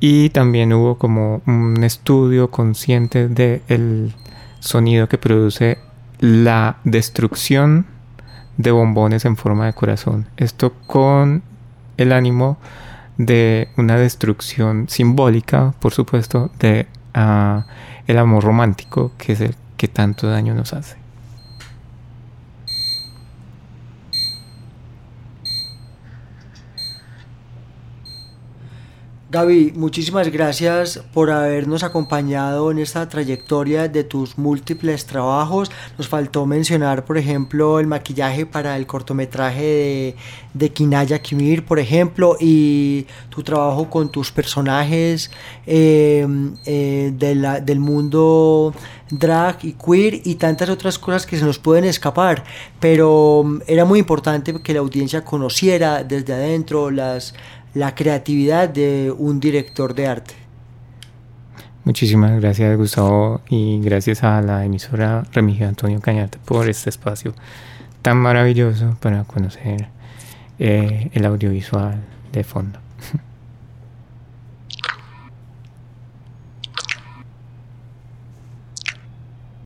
y 0.00 0.30
también 0.30 0.72
hubo 0.72 0.98
como 0.98 1.42
un 1.46 1.82
estudio 1.84 2.50
consciente 2.50 3.28
del 3.28 4.14
sonido 4.60 5.08
que 5.08 5.18
produce 5.18 5.78
la 6.18 6.78
destrucción 6.84 7.86
de 8.56 8.70
bombones 8.70 9.24
en 9.24 9.36
forma 9.36 9.66
de 9.66 9.72
corazón. 9.72 10.26
Esto 10.36 10.72
con 10.86 11.42
el 11.96 12.12
ánimo 12.12 12.58
de 13.18 13.68
una 13.76 13.96
destrucción 13.96 14.88
simbólica, 14.88 15.74
por 15.80 15.92
supuesto, 15.92 16.50
de 16.58 16.86
ah, 17.14 17.66
el 18.06 18.18
amor 18.18 18.44
romántico, 18.44 19.12
que 19.18 19.32
es 19.32 19.40
el 19.40 19.54
que 19.76 19.88
tanto 19.88 20.28
daño 20.28 20.54
nos 20.54 20.72
hace. 20.72 21.05
Gaby, 29.28 29.72
muchísimas 29.74 30.30
gracias 30.30 31.00
por 31.12 31.32
habernos 31.32 31.82
acompañado 31.82 32.70
en 32.70 32.78
esta 32.78 33.08
trayectoria 33.08 33.88
de 33.88 34.04
tus 34.04 34.38
múltiples 34.38 35.04
trabajos. 35.04 35.68
Nos 35.98 36.06
faltó 36.06 36.46
mencionar, 36.46 37.04
por 37.04 37.18
ejemplo, 37.18 37.80
el 37.80 37.88
maquillaje 37.88 38.46
para 38.46 38.76
el 38.76 38.86
cortometraje 38.86 40.14
de, 40.54 40.70
Kinaya 40.70 41.20
Kimir, 41.20 41.64
por 41.64 41.80
ejemplo, 41.80 42.36
y 42.38 43.08
tu 43.28 43.42
trabajo 43.42 43.90
con 43.90 44.12
tus 44.12 44.30
personajes 44.30 45.32
em, 45.66 46.54
eh, 46.64 47.12
del 47.12 47.80
mundo 47.80 48.72
drag 49.10 49.58
y 49.64 49.72
queer 49.72 50.20
y 50.24 50.34
tantas 50.36 50.68
otras 50.68 50.98
cosas 50.98 51.26
que 51.26 51.36
se 51.36 51.44
nos 51.44 51.58
pueden 51.58 51.84
escapar. 51.84 52.44
Pero 52.78 53.42
em, 53.44 53.60
era 53.66 53.84
muy 53.84 53.98
importante 53.98 54.54
que 54.62 54.72
la 54.72 54.80
audiencia 54.80 55.24
conociera 55.24 56.04
desde 56.04 56.32
adentro 56.32 56.92
las 56.92 57.34
la 57.76 57.94
creatividad 57.94 58.70
de 58.70 59.12
un 59.16 59.38
director 59.38 59.94
de 59.94 60.06
arte. 60.06 60.34
Muchísimas 61.84 62.40
gracias 62.40 62.74
Gustavo 62.74 63.42
y 63.50 63.80
gracias 63.82 64.24
a 64.24 64.40
la 64.40 64.64
emisora 64.64 65.24
Remigio 65.30 65.68
Antonio 65.68 66.00
Cañate 66.00 66.38
por 66.42 66.70
este 66.70 66.88
espacio 66.88 67.34
tan 68.00 68.16
maravilloso 68.16 68.96
para 68.98 69.24
conocer 69.24 69.88
eh, 70.58 71.10
el 71.12 71.26
audiovisual 71.26 72.00
de 72.32 72.44
fondo. 72.44 72.78